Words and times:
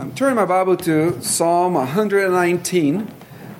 I'm 0.00 0.14
turning 0.14 0.36
my 0.36 0.46
Bible 0.46 0.78
to 0.78 1.20
Psalm 1.20 1.74
119, 1.74 3.06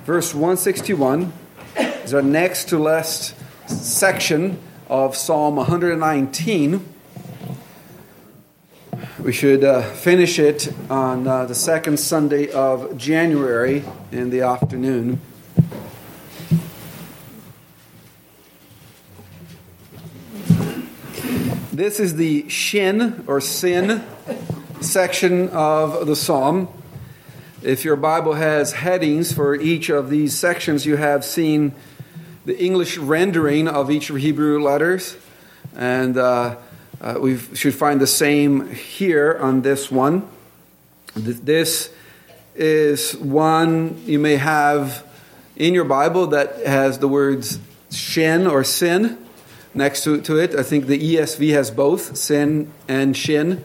verse 0.05 0.33
161. 0.33 1.31
It's 1.75 2.13
our 2.13 2.23
next 2.23 2.69
to 2.69 2.79
last 2.79 3.35
section 3.67 4.57
of 4.89 5.15
Psalm 5.15 5.57
119. 5.57 6.83
We 9.19 9.31
should 9.31 9.63
uh, 9.63 9.83
finish 9.83 10.39
it 10.39 10.73
on 10.89 11.27
uh, 11.27 11.45
the 11.45 11.53
second 11.53 11.99
Sunday 11.99 12.49
of 12.49 12.97
January 12.97 13.83
in 14.11 14.31
the 14.31 14.41
afternoon. 14.41 15.21
This 21.71 21.99
is 21.99 22.15
the 22.15 22.49
shin 22.49 23.25
or 23.27 23.39
sin 23.39 24.03
section 24.81 25.49
of 25.49 26.07
the 26.07 26.15
psalm. 26.15 26.67
If 27.61 27.85
your 27.85 27.95
Bible 27.95 28.33
has 28.33 28.73
headings 28.73 29.31
for 29.31 29.55
each 29.55 29.89
of 29.89 30.09
these 30.09 30.37
sections, 30.37 30.85
you 30.85 30.95
have 30.95 31.23
seen 31.23 31.73
the 32.45 32.57
English 32.59 32.97
rendering 32.97 33.67
of 33.67 33.91
each 33.91 34.09
of 34.09 34.15
Hebrew 34.15 34.61
letters. 34.61 35.15
And 35.75 36.17
uh, 36.17 36.57
uh, 36.99 37.17
we 37.19 37.37
should 37.37 37.75
find 37.75 38.01
the 38.01 38.07
same 38.07 38.71
here 38.71 39.37
on 39.39 39.61
this 39.61 39.91
one. 39.91 40.27
This 41.15 41.91
is 42.55 43.15
one 43.17 44.03
you 44.07 44.17
may 44.17 44.37
have 44.37 45.05
in 45.55 45.75
your 45.75 45.85
Bible 45.85 46.27
that 46.27 46.65
has 46.65 46.97
the 46.97 47.07
words 47.07 47.59
shin 47.91 48.47
or 48.47 48.63
sin 48.63 49.17
next 49.75 50.03
to, 50.05 50.21
to 50.21 50.39
it. 50.39 50.55
I 50.55 50.63
think 50.63 50.87
the 50.87 51.15
ESV 51.15 51.51
has 51.53 51.69
both 51.69 52.17
sin 52.17 52.71
and 52.87 53.15
shin 53.15 53.63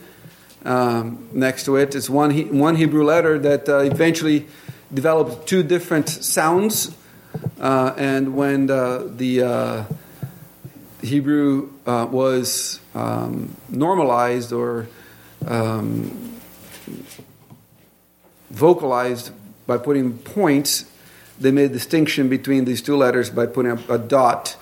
um, 0.66 1.29
next 1.33 1.65
to 1.65 1.77
it. 1.77 1.95
It's 1.95 2.11
one, 2.11 2.59
one 2.59 2.77
Hebrew 2.77 3.05
letter 3.05 3.38
that 3.38 3.69
uh, 3.69 3.79
eventually 3.79 4.47
developed 4.92 5.47
two 5.48 5.62
different 5.62 6.09
sounds. 6.09 6.95
Uh, 7.61 7.95
and 7.97 8.34
when 8.36 8.67
the, 8.67 9.11
the 9.14 9.42
uh, 9.42 9.84
Hebrew 11.03 11.70
uh, 11.86 12.08
was 12.11 12.81
um, 12.95 13.56
normalized 13.69 14.53
or 14.53 14.89
um, 15.47 16.41
vocalized 18.51 19.30
by 19.67 19.78
putting 19.78 20.19
points, 20.19 20.91
they 21.39 21.51
made 21.51 21.70
a 21.70 21.75
distinction 21.75 22.28
between 22.28 22.64
these 22.64 22.83
two 22.83 22.97
letters 22.97 23.30
by 23.30 23.47
putting 23.47 23.73
a, 23.73 23.95
a 23.95 23.98
dot. 23.98 24.56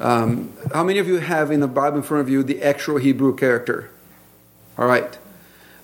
Um, 0.00 0.52
how 0.72 0.82
many 0.82 0.98
of 0.98 1.08
you 1.08 1.18
have 1.18 1.50
in 1.50 1.60
the 1.60 1.68
Bible 1.68 1.98
in 1.98 2.02
front 2.02 2.22
of 2.22 2.30
you 2.30 2.42
the 2.42 2.62
actual 2.62 2.96
Hebrew 2.96 3.36
character? 3.36 3.90
All 4.78 4.86
right. 4.86 5.18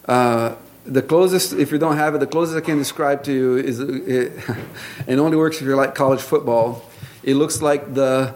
Uh, 0.09 0.57
the 0.85 1.03
closest, 1.03 1.53
if 1.53 1.71
you 1.71 1.79
don't 1.79 1.99
have 1.99 2.15
it, 2.15 2.19
the 2.19 2.27
closest 2.27 2.57
I 2.57 2.63
can 2.63 2.79
describe 2.79 3.23
to 3.25 3.33
you 3.33 3.57
is, 3.57 3.79
it, 3.79 4.33
it 5.07 5.19
only 5.19 5.37
works 5.37 5.59
if 5.59 5.63
you're 5.63 5.77
like 5.77 5.95
college 5.95 6.23
football. 6.23 6.83
It 7.23 7.35
looks 7.35 7.61
like 7.61 7.95
the 7.95 8.35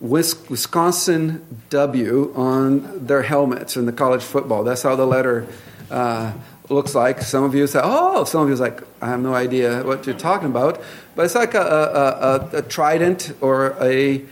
Wisconsin 0.00 1.44
W 1.70 2.32
on 2.36 3.06
their 3.06 3.22
helmets 3.22 3.76
in 3.76 3.86
the 3.86 3.92
college 3.92 4.22
football. 4.22 4.62
That's 4.62 4.82
how 4.82 4.94
the 4.94 5.06
letter 5.06 5.48
uh, 5.90 6.32
looks 6.68 6.94
like. 6.94 7.20
Some 7.22 7.42
of 7.42 7.54
you 7.54 7.66
say, 7.66 7.80
oh, 7.82 8.22
some 8.24 8.42
of 8.42 8.48
you 8.48 8.54
like, 8.54 8.80
I 9.02 9.08
have 9.08 9.20
no 9.20 9.34
idea 9.34 9.82
what 9.82 10.06
you're 10.06 10.16
talking 10.16 10.48
about. 10.48 10.80
But 11.16 11.24
it's 11.24 11.34
like 11.34 11.54
a, 11.54 11.60
a, 11.60 12.56
a, 12.56 12.58
a 12.58 12.62
trident 12.62 13.32
or 13.40 13.76
a 13.80 14.24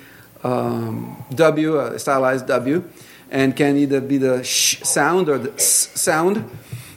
um, 0.44 1.24
W, 1.34 1.80
a 1.80 1.98
stylized 1.98 2.46
W, 2.46 2.84
and 3.30 3.56
can 3.56 3.76
either 3.76 4.00
be 4.00 4.18
the 4.18 4.44
sh 4.44 4.80
sound 4.82 5.28
or 5.28 5.38
the 5.38 5.52
s 5.54 5.90
sound. 5.94 6.48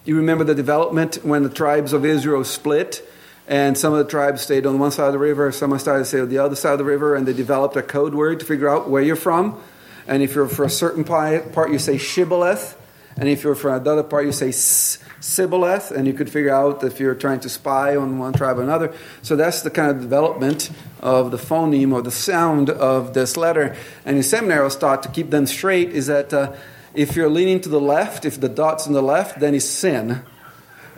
You 0.09 0.15
remember 0.15 0.43
the 0.43 0.55
development 0.55 1.23
when 1.23 1.43
the 1.43 1.51
tribes 1.51 1.93
of 1.93 2.03
Israel 2.03 2.43
split, 2.43 3.07
and 3.47 3.77
some 3.77 3.93
of 3.93 3.99
the 3.99 4.09
tribes 4.09 4.41
stayed 4.41 4.65
on 4.65 4.79
one 4.79 4.89
side 4.89 5.05
of 5.05 5.13
the 5.13 5.19
river, 5.19 5.51
some 5.51 5.77
started 5.77 5.99
to 5.99 6.05
stay 6.05 6.19
on 6.19 6.29
the 6.29 6.39
other 6.39 6.55
side 6.55 6.71
of 6.71 6.79
the 6.79 6.83
river, 6.83 7.13
and 7.13 7.27
they 7.27 7.33
developed 7.33 7.75
a 7.75 7.83
code 7.83 8.15
word 8.15 8.39
to 8.39 8.45
figure 8.47 8.67
out 8.67 8.89
where 8.89 9.03
you're 9.03 9.15
from. 9.15 9.61
And 10.07 10.23
if 10.23 10.33
you're 10.33 10.47
for 10.47 10.65
a 10.65 10.69
certain 10.69 11.03
part, 11.03 11.69
you 11.69 11.77
say 11.77 11.99
shibboleth, 11.99 12.75
and 13.17 13.29
if 13.29 13.43
you're 13.43 13.53
from 13.53 13.79
another 13.79 14.01
part, 14.01 14.25
you 14.25 14.31
say 14.31 14.49
Sibboleth, 14.49 15.91
and 15.91 16.07
you 16.07 16.13
could 16.13 16.31
figure 16.31 16.55
out 16.55 16.83
if 16.83 16.99
you're 16.99 17.13
trying 17.13 17.41
to 17.41 17.49
spy 17.49 17.95
on 17.95 18.17
one 18.17 18.33
tribe 18.33 18.57
or 18.57 18.63
another. 18.63 18.91
So 19.21 19.35
that's 19.35 19.61
the 19.61 19.69
kind 19.69 19.91
of 19.91 20.01
development 20.01 20.71
of 21.01 21.29
the 21.29 21.37
phoneme 21.37 21.93
or 21.93 22.01
the 22.01 22.09
sound 22.09 22.71
of 22.71 23.13
this 23.13 23.37
letter. 23.37 23.75
And 24.05 24.17
in 24.17 24.23
seminary, 24.23 24.61
I 24.61 24.63
was 24.63 24.75
taught 24.75 25.03
to 25.03 25.09
keep 25.09 25.29
them 25.29 25.45
straight 25.45 25.89
is 25.89 26.07
that 26.07 26.33
uh, 26.33 26.55
if 26.93 27.15
you're 27.15 27.29
leaning 27.29 27.61
to 27.61 27.69
the 27.69 27.79
left, 27.79 28.25
if 28.25 28.39
the 28.39 28.49
dot's 28.49 28.87
on 28.87 28.93
the 28.93 29.01
left, 29.01 29.39
then 29.39 29.53
it's 29.53 29.65
sin. 29.65 30.21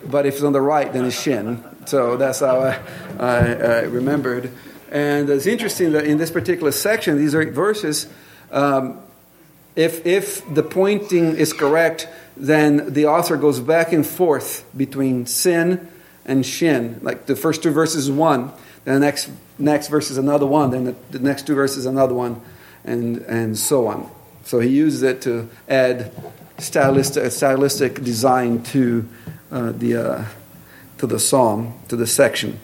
But 0.06 0.26
if 0.26 0.36
it's 0.36 0.44
on 0.44 0.54
the 0.54 0.62
right, 0.62 0.92
then 0.92 1.06
it's 1.06 1.22
shin. 1.22 1.64
So 1.86 2.18
that's 2.18 2.40
how 2.40 2.60
I, 2.60 2.80
I, 3.20 3.54
I 3.54 3.80
remembered. 3.82 4.52
And 4.92 5.30
it's 5.30 5.46
interesting 5.46 5.92
that 5.94 6.06
in 6.06 6.18
this 6.18 6.32
particular 6.32 6.72
section, 6.72 7.18
these 7.18 7.36
are 7.36 7.50
verses. 7.50 8.08
Um, 8.52 9.00
if, 9.76 10.06
if 10.06 10.54
the 10.54 10.64
pointing 10.64 11.38
is 11.38 11.54
correct, 11.54 12.08
then 12.36 12.94
the 12.94 13.06
author 13.06 13.38
goes 13.38 13.60
back 13.60 13.94
and 13.94 14.06
forth 14.06 14.66
between 14.76 15.26
sin 15.26 15.88
and 16.26 16.46
shin. 16.46 17.00
Like 17.02 17.26
the 17.26 17.36
first 17.36 17.64
two 17.64 17.72
verses 17.72 18.06
is 18.06 18.12
one, 18.12 18.52
then 18.84 18.96
the 18.96 19.06
next, 19.06 19.30
next 19.58 19.88
verse 19.88 20.12
is 20.12 20.18
another 20.18 20.46
one, 20.46 20.72
then 20.72 20.84
the, 20.86 20.96
the 21.12 21.20
next 21.20 21.48
two 21.48 21.56
verses 21.56 21.86
another 21.86 22.14
one, 22.14 22.42
and, 22.84 23.18
and 23.20 23.58
so 23.58 23.88
on. 23.88 24.10
So 24.44 24.60
he 24.60 24.70
uses 24.70 25.04
it 25.04 25.22
to 25.24 25.50
add 25.68 26.12
stylistic, 26.58 27.32
stylistic 27.32 28.04
design 28.04 28.64
to 28.64 29.08
uh, 29.52 29.72
the 29.72 29.96
uh, 29.96 30.26
to 30.98 31.08
the 31.08 31.20
psalm, 31.20 31.80
to 31.88 31.96
the 31.96 32.08
section. 32.08 32.60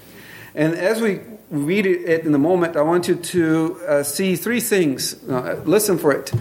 And 0.54 0.76
as 0.76 1.02
we 1.02 1.22
read 1.50 1.86
it 1.86 2.26
in 2.26 2.34
a 2.34 2.40
moment, 2.40 2.76
I 2.76 2.82
want 2.82 3.08
you 3.08 3.16
to 3.16 3.80
uh, 3.88 4.04
see 4.04 4.36
three 4.36 4.60
things. 4.60 5.24
Uh, 5.28 5.62
listen 5.66 5.98
for 5.98 6.12
it. 6.12 6.32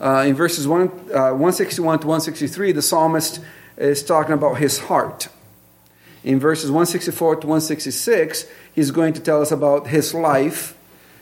Uh, 0.00 0.24
in 0.26 0.34
verses 0.34 0.68
1, 0.68 0.88
161 0.88 2.00
to 2.00 2.06
163, 2.06 2.72
the 2.72 2.82
psalmist 2.82 3.40
is 3.76 4.02
talking 4.02 4.34
about 4.34 4.54
his 4.54 4.78
heart. 4.78 5.28
In 6.22 6.40
verses 6.40 6.70
164 6.70 7.36
to 7.36 7.46
166, 7.46 8.46
he's 8.74 8.90
going 8.90 9.14
to 9.14 9.20
tell 9.20 9.40
us 9.40 9.52
about 9.52 9.86
his 9.86 10.12
life 10.12 10.75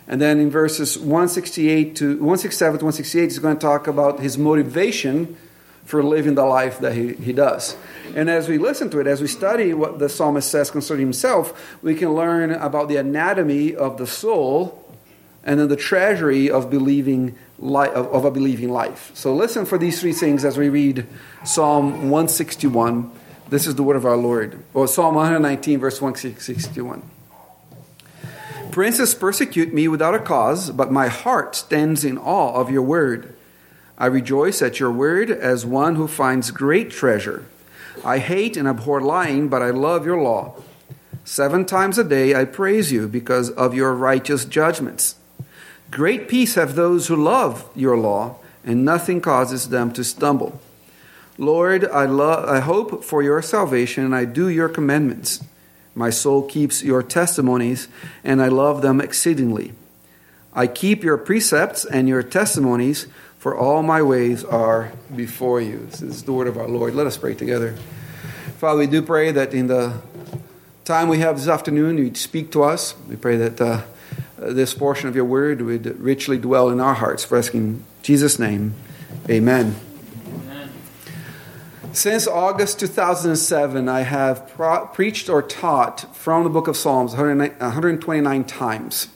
and 0.06 0.20
then 0.20 0.38
in 0.38 0.50
verses 0.50 0.98
168 0.98 1.96
to 1.96 2.08
167 2.10 2.78
to 2.78 2.84
168, 2.84 3.24
he's 3.24 3.38
going 3.38 3.56
to 3.56 3.60
talk 3.60 3.86
about 3.86 4.20
his 4.20 4.36
motivation 4.36 5.36
for 5.84 6.02
living 6.02 6.34
the 6.34 6.44
life 6.44 6.78
that 6.80 6.94
he, 6.94 7.14
he 7.14 7.32
does. 7.32 7.76
And 8.14 8.30
as 8.30 8.48
we 8.48 8.58
listen 8.58 8.90
to 8.90 9.00
it, 9.00 9.06
as 9.06 9.20
we 9.20 9.26
study 9.26 9.74
what 9.74 9.98
the 9.98 10.08
psalmist 10.08 10.50
says 10.50 10.70
concerning 10.70 11.06
himself, 11.06 11.78
we 11.82 11.94
can 11.94 12.14
learn 12.14 12.52
about 12.52 12.88
the 12.88 12.96
anatomy 12.96 13.74
of 13.74 13.98
the 13.98 14.06
soul 14.06 14.80
and 15.42 15.60
then 15.60 15.68
the 15.68 15.76
treasury 15.76 16.50
of 16.50 16.70
believing 16.70 17.36
li- 17.58 17.88
of, 17.88 18.06
of 18.08 18.24
a 18.24 18.30
believing 18.30 18.70
life. 18.70 19.10
So 19.14 19.34
listen 19.34 19.66
for 19.66 19.76
these 19.76 20.00
three 20.00 20.14
things 20.14 20.44
as 20.44 20.56
we 20.56 20.68
read 20.70 21.06
Psalm 21.44 22.10
161. 22.10 23.10
This 23.50 23.66
is 23.66 23.74
the 23.74 23.82
word 23.82 23.96
of 23.96 24.06
our 24.06 24.16
Lord. 24.16 24.62
Or 24.72 24.88
Psalm 24.88 25.14
119, 25.14 25.80
verse 25.80 26.00
161. 26.00 27.02
Princes 28.74 29.14
persecute 29.14 29.72
me 29.72 29.86
without 29.86 30.16
a 30.16 30.18
cause, 30.18 30.72
but 30.72 30.90
my 30.90 31.06
heart 31.06 31.54
stands 31.54 32.04
in 32.04 32.18
awe 32.18 32.60
of 32.60 32.72
your 32.72 32.82
word. 32.82 33.32
I 33.96 34.06
rejoice 34.06 34.60
at 34.62 34.80
your 34.80 34.90
word 34.90 35.30
as 35.30 35.64
one 35.64 35.94
who 35.94 36.08
finds 36.08 36.50
great 36.50 36.90
treasure. 36.90 37.46
I 38.04 38.18
hate 38.18 38.56
and 38.56 38.66
abhor 38.66 39.00
lying, 39.00 39.46
but 39.46 39.62
I 39.62 39.70
love 39.70 40.04
your 40.04 40.20
law. 40.20 40.60
Seven 41.24 41.66
times 41.66 41.98
a 41.98 42.02
day 42.02 42.34
I 42.34 42.46
praise 42.46 42.90
you 42.90 43.06
because 43.06 43.48
of 43.48 43.74
your 43.74 43.94
righteous 43.94 44.44
judgments. 44.44 45.14
Great 45.92 46.26
peace 46.26 46.56
have 46.56 46.74
those 46.74 47.06
who 47.06 47.14
love 47.14 47.70
your 47.76 47.96
law, 47.96 48.38
and 48.64 48.84
nothing 48.84 49.20
causes 49.20 49.68
them 49.68 49.92
to 49.92 50.02
stumble. 50.02 50.60
Lord, 51.38 51.84
I, 51.84 52.06
lo- 52.06 52.44
I 52.44 52.58
hope 52.58 53.04
for 53.04 53.22
your 53.22 53.40
salvation, 53.40 54.04
and 54.04 54.16
I 54.16 54.24
do 54.24 54.48
your 54.48 54.68
commandments. 54.68 55.44
My 55.94 56.10
soul 56.10 56.42
keeps 56.42 56.82
your 56.82 57.02
testimonies, 57.02 57.88
and 58.24 58.42
I 58.42 58.48
love 58.48 58.82
them 58.82 59.00
exceedingly. 59.00 59.72
I 60.52 60.66
keep 60.66 61.02
your 61.04 61.16
precepts 61.16 61.84
and 61.84 62.08
your 62.08 62.22
testimonies, 62.22 63.06
for 63.38 63.56
all 63.56 63.82
my 63.82 64.02
ways 64.02 64.44
are 64.44 64.92
before 65.14 65.60
you. 65.60 65.86
This 65.90 66.02
is 66.02 66.22
the 66.22 66.32
word 66.32 66.46
of 66.46 66.56
our 66.56 66.68
Lord. 66.68 66.94
Let 66.94 67.06
us 67.06 67.16
pray 67.16 67.34
together. 67.34 67.76
Father, 68.58 68.78
we 68.78 68.86
do 68.86 69.02
pray 69.02 69.32
that 69.32 69.52
in 69.52 69.66
the 69.66 70.00
time 70.84 71.08
we 71.08 71.18
have 71.18 71.36
this 71.36 71.48
afternoon, 71.48 71.98
you'd 71.98 72.16
speak 72.16 72.52
to 72.52 72.62
us. 72.62 72.94
We 73.08 73.16
pray 73.16 73.36
that 73.36 73.60
uh, 73.60 73.82
this 74.38 74.74
portion 74.74 75.08
of 75.08 75.16
your 75.16 75.24
word 75.24 75.60
would 75.60 76.00
richly 76.00 76.38
dwell 76.38 76.70
in 76.70 76.80
our 76.80 76.94
hearts. 76.94 77.24
For 77.24 77.36
asking 77.36 77.84
Jesus' 78.02 78.38
name, 78.38 78.74
amen. 79.28 79.76
Since 81.94 82.26
August 82.26 82.80
2007, 82.80 83.88
I 83.88 84.00
have 84.00 84.48
pro- 84.48 84.84
preached 84.86 85.28
or 85.28 85.40
taught 85.42 86.12
from 86.16 86.42
the 86.42 86.50
book 86.50 86.66
of 86.66 86.76
Psalms 86.76 87.12
129 87.12 88.44
times. 88.44 89.06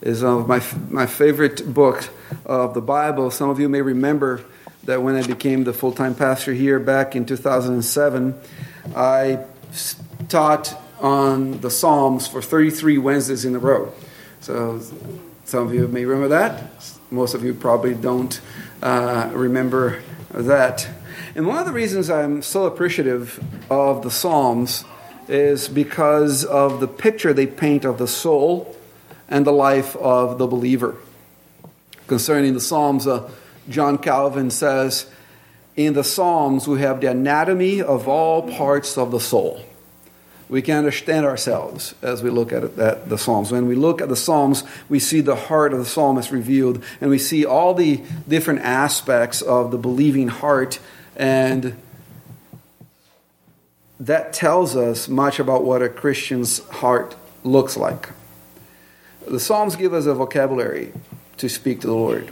It 0.00 0.08
is 0.08 0.24
of 0.24 0.48
my, 0.48 0.60
my 0.90 1.06
favorite 1.06 1.72
book 1.72 2.08
of 2.44 2.74
the 2.74 2.80
Bible. 2.80 3.30
Some 3.30 3.48
of 3.48 3.60
you 3.60 3.68
may 3.68 3.80
remember 3.80 4.44
that 4.82 5.02
when 5.02 5.14
I 5.14 5.24
became 5.24 5.62
the 5.62 5.72
full 5.72 5.92
time 5.92 6.16
pastor 6.16 6.52
here 6.52 6.80
back 6.80 7.14
in 7.14 7.26
2007, 7.26 8.34
I 8.96 9.44
taught 10.28 10.76
on 10.98 11.60
the 11.60 11.70
Psalms 11.70 12.26
for 12.26 12.42
33 12.42 12.98
Wednesdays 12.98 13.44
in 13.44 13.54
a 13.54 13.60
row. 13.60 13.92
So 14.40 14.80
some 15.44 15.68
of 15.68 15.72
you 15.72 15.86
may 15.86 16.04
remember 16.04 16.28
that. 16.30 16.72
Most 17.08 17.34
of 17.34 17.44
you 17.44 17.54
probably 17.54 17.94
don't 17.94 18.40
uh, 18.82 19.30
remember 19.32 20.02
that. 20.30 20.88
And 21.34 21.46
one 21.46 21.58
of 21.58 21.66
the 21.66 21.72
reasons 21.72 22.10
I'm 22.10 22.42
so 22.42 22.64
appreciative 22.66 23.42
of 23.70 24.02
the 24.02 24.10
Psalms 24.10 24.84
is 25.28 25.68
because 25.68 26.44
of 26.44 26.80
the 26.80 26.88
picture 26.88 27.32
they 27.32 27.46
paint 27.46 27.84
of 27.84 27.98
the 27.98 28.08
soul 28.08 28.76
and 29.28 29.46
the 29.46 29.52
life 29.52 29.96
of 29.96 30.38
the 30.38 30.46
believer. 30.46 30.96
Concerning 32.06 32.54
the 32.54 32.60
Psalms, 32.60 33.06
uh, 33.06 33.28
John 33.68 33.98
Calvin 33.98 34.50
says, 34.50 35.10
In 35.74 35.94
the 35.94 36.04
Psalms, 36.04 36.68
we 36.68 36.80
have 36.80 37.00
the 37.00 37.10
anatomy 37.10 37.82
of 37.82 38.06
all 38.06 38.48
parts 38.48 38.96
of 38.96 39.10
the 39.10 39.20
soul. 39.20 39.64
We 40.48 40.62
can 40.62 40.76
understand 40.76 41.26
ourselves 41.26 41.96
as 42.02 42.22
we 42.22 42.30
look 42.30 42.52
at, 42.52 42.62
it, 42.62 42.78
at 42.78 43.08
the 43.08 43.18
Psalms. 43.18 43.50
When 43.50 43.66
we 43.66 43.74
look 43.74 44.00
at 44.00 44.08
the 44.08 44.16
Psalms, 44.16 44.62
we 44.88 45.00
see 45.00 45.20
the 45.20 45.34
heart 45.34 45.72
of 45.72 45.80
the 45.80 45.84
psalmist 45.84 46.30
revealed, 46.30 46.84
and 47.00 47.10
we 47.10 47.18
see 47.18 47.44
all 47.44 47.74
the 47.74 48.00
different 48.28 48.60
aspects 48.60 49.42
of 49.42 49.72
the 49.72 49.78
believing 49.78 50.28
heart, 50.28 50.78
and 51.16 51.76
that 53.98 54.32
tells 54.32 54.76
us 54.76 55.08
much 55.08 55.38
about 55.38 55.64
what 55.64 55.82
a 55.82 55.88
Christian's 55.88 56.58
heart 56.68 57.16
looks 57.42 57.76
like. 57.76 58.10
The 59.26 59.40
Psalms 59.40 59.74
give 59.76 59.92
us 59.94 60.06
a 60.06 60.14
vocabulary 60.14 60.92
to 61.38 61.48
speak 61.48 61.80
to 61.80 61.86
the 61.86 61.94
Lord. 61.94 62.30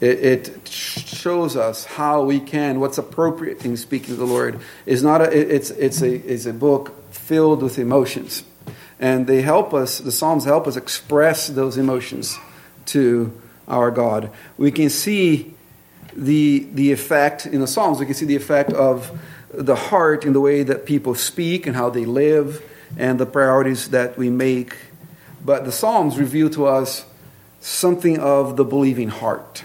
It, 0.00 0.24
it, 0.24 0.68
shows 0.68 1.56
us 1.56 1.84
how 1.84 2.22
we 2.22 2.40
can, 2.40 2.80
what's 2.80 2.96
appropriate 2.96 3.64
in 3.66 3.76
speaking 3.76 4.14
to 4.14 4.16
the 4.16 4.24
Lord. 4.24 4.58
Is 4.86 5.02
not 5.02 5.20
a, 5.20 5.54
it's, 5.54 5.70
it's, 5.70 6.00
a, 6.00 6.14
it's 6.14 6.46
a 6.46 6.54
book 6.54 7.12
filled 7.12 7.62
with 7.62 7.78
emotions. 7.78 8.42
And 8.98 9.26
they 9.26 9.42
help 9.42 9.74
us, 9.74 9.98
the 9.98 10.12
Psalms 10.12 10.44
help 10.44 10.66
us 10.66 10.76
express 10.76 11.48
those 11.48 11.76
emotions 11.76 12.38
to 12.86 13.38
our 13.68 13.90
God. 13.90 14.30
We 14.56 14.70
can 14.70 14.88
see 14.88 15.54
the, 16.20 16.68
the 16.72 16.92
effect 16.92 17.46
in 17.46 17.60
the 17.60 17.66
Psalms, 17.66 17.98
we 17.98 18.06
can 18.06 18.14
see 18.14 18.26
the 18.26 18.36
effect 18.36 18.72
of 18.72 19.20
the 19.52 19.76
heart 19.76 20.24
in 20.24 20.32
the 20.32 20.40
way 20.40 20.62
that 20.62 20.86
people 20.86 21.14
speak 21.14 21.66
and 21.66 21.74
how 21.74 21.90
they 21.90 22.04
live 22.04 22.62
and 22.96 23.18
the 23.18 23.26
priorities 23.26 23.90
that 23.90 24.16
we 24.16 24.30
make 24.30 24.76
but 25.44 25.64
the 25.64 25.72
Psalms 25.72 26.18
reveal 26.18 26.50
to 26.50 26.66
us 26.66 27.04
something 27.60 28.18
of 28.18 28.56
the 28.56 28.64
believing 28.64 29.08
heart. 29.08 29.62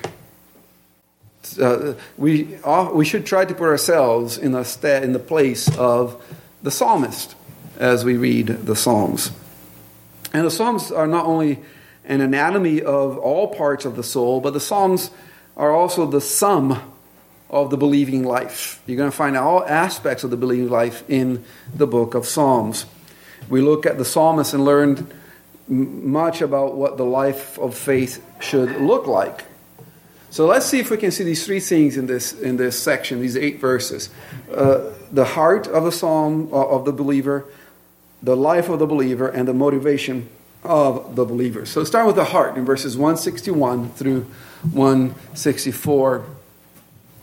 Uh, 1.61 1.93
we, 2.17 2.55
uh, 2.63 2.89
we 2.93 3.05
should 3.05 3.25
try 3.25 3.45
to 3.45 3.53
put 3.53 3.65
ourselves 3.65 4.37
in, 4.37 4.55
a 4.55 4.65
sta- 4.65 5.01
in 5.03 5.13
the 5.13 5.19
place 5.19 5.73
of 5.77 6.21
the 6.63 6.71
psalmist 6.71 7.35
as 7.77 8.03
we 8.03 8.17
read 8.17 8.47
the 8.47 8.75
Psalms. 8.75 9.31
And 10.33 10.45
the 10.45 10.51
Psalms 10.51 10.91
are 10.91 11.07
not 11.07 11.25
only 11.25 11.59
an 12.03 12.21
anatomy 12.21 12.81
of 12.81 13.17
all 13.17 13.47
parts 13.47 13.85
of 13.85 13.95
the 13.95 14.03
soul, 14.03 14.41
but 14.41 14.53
the 14.53 14.59
Psalms 14.59 15.11
are 15.55 15.71
also 15.71 16.05
the 16.05 16.21
sum 16.21 16.93
of 17.49 17.69
the 17.69 17.77
believing 17.77 18.23
life. 18.23 18.81
You're 18.85 18.97
going 18.97 19.11
to 19.11 19.15
find 19.15 19.37
all 19.37 19.63
aspects 19.63 20.23
of 20.23 20.29
the 20.29 20.37
believing 20.37 20.69
life 20.69 21.03
in 21.09 21.43
the 21.73 21.87
book 21.87 22.13
of 22.13 22.25
Psalms. 22.25 22.85
We 23.49 23.61
look 23.61 23.85
at 23.85 23.97
the 23.97 24.05
psalmist 24.05 24.53
and 24.53 24.65
learn 24.65 25.07
much 25.67 26.41
about 26.41 26.75
what 26.75 26.97
the 26.97 27.05
life 27.05 27.57
of 27.59 27.75
faith 27.75 28.23
should 28.39 28.81
look 28.81 29.07
like. 29.07 29.45
So 30.29 30.45
let's 30.45 30.65
see 30.65 30.79
if 30.79 30.91
we 30.91 30.97
can 30.97 31.11
see 31.11 31.23
these 31.23 31.45
three 31.45 31.61
things 31.61 31.95
in 31.95 32.07
this 32.07 32.33
in 32.33 32.57
this 32.57 32.77
section, 32.77 33.21
these 33.21 33.37
eight 33.37 33.61
verses: 33.61 34.09
uh, 34.53 34.91
the 35.11 35.23
heart 35.23 35.65
of 35.67 35.85
the 35.85 35.93
psalm 35.93 36.49
uh, 36.51 36.57
of 36.57 36.83
the 36.83 36.91
believer, 36.91 37.45
the 38.21 38.35
life 38.35 38.67
of 38.67 38.79
the 38.79 38.85
believer, 38.85 39.29
and 39.29 39.47
the 39.47 39.53
motivation 39.53 40.27
of 40.63 41.15
the 41.15 41.23
believer. 41.23 41.65
So 41.65 41.83
start 41.83 42.05
with 42.05 42.17
the 42.17 42.25
heart 42.25 42.57
in 42.57 42.65
verses 42.65 42.97
161 42.97 43.91
through 43.91 44.25
164. 44.73 46.25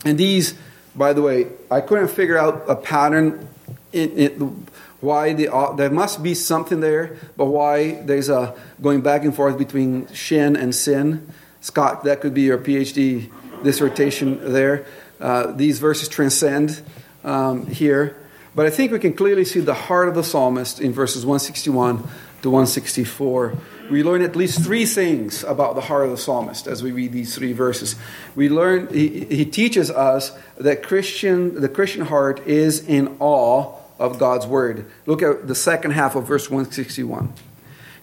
And 0.05 0.17
these, 0.17 0.55
by 0.95 1.13
the 1.13 1.21
way, 1.21 1.47
I 1.71 1.81
couldn't 1.81 2.09
figure 2.09 2.37
out 2.37 2.63
a 2.67 2.75
pattern 2.75 3.47
in, 3.91 4.65
why 5.03 5.33
the, 5.33 5.53
uh, 5.53 5.73
there 5.73 5.89
must 5.89 6.23
be 6.23 6.33
something 6.33 6.79
there, 6.79 7.17
but 7.35 7.45
why 7.45 8.01
there's 8.03 8.29
a 8.29 8.55
going 8.81 9.01
back 9.01 9.23
and 9.23 9.35
forth 9.35 9.57
between 9.57 10.07
shin 10.13 10.55
and 10.55 10.73
sin. 10.73 11.29
Scott, 11.59 12.05
that 12.05 12.21
could 12.21 12.33
be 12.33 12.43
your 12.43 12.57
PhD 12.57 13.29
dissertation 13.63 14.53
there. 14.53 14.85
Uh, 15.19 15.51
these 15.51 15.79
verses 15.79 16.07
transcend 16.07 16.81
um, 17.23 17.67
here, 17.67 18.15
but 18.55 18.65
I 18.65 18.69
think 18.69 18.91
we 18.91 18.99
can 18.99 19.13
clearly 19.13 19.45
see 19.45 19.59
the 19.59 19.73
heart 19.73 20.07
of 20.07 20.15
the 20.15 20.23
psalmist 20.23 20.79
in 20.79 20.93
verses 20.93 21.25
161 21.25 21.97
to 22.41 22.49
164. 22.49 23.57
We 23.89 24.01
learn 24.01 24.21
at 24.21 24.35
least 24.35 24.63
three 24.63 24.85
things 24.85 25.43
about 25.43 25.75
the 25.75 25.81
heart 25.81 26.05
of 26.05 26.11
the 26.11 26.17
psalmist 26.17 26.67
as 26.67 26.81
we 26.81 26.91
read 26.91 27.11
these 27.11 27.35
three 27.35 27.53
verses. 27.53 27.95
We 28.35 28.49
learn 28.49 28.87
he, 28.93 29.25
he 29.25 29.45
teaches 29.45 29.91
us 29.91 30.31
that 30.57 30.83
Christian 30.83 31.59
the 31.59 31.69
Christian 31.69 32.05
heart 32.05 32.47
is 32.47 32.87
in 32.87 33.17
awe 33.19 33.75
of 33.99 34.19
God's 34.19 34.47
word. 34.47 34.89
Look 35.05 35.21
at 35.21 35.47
the 35.47 35.55
second 35.55 35.91
half 35.91 36.15
of 36.15 36.25
verse 36.25 36.49
161. 36.49 37.33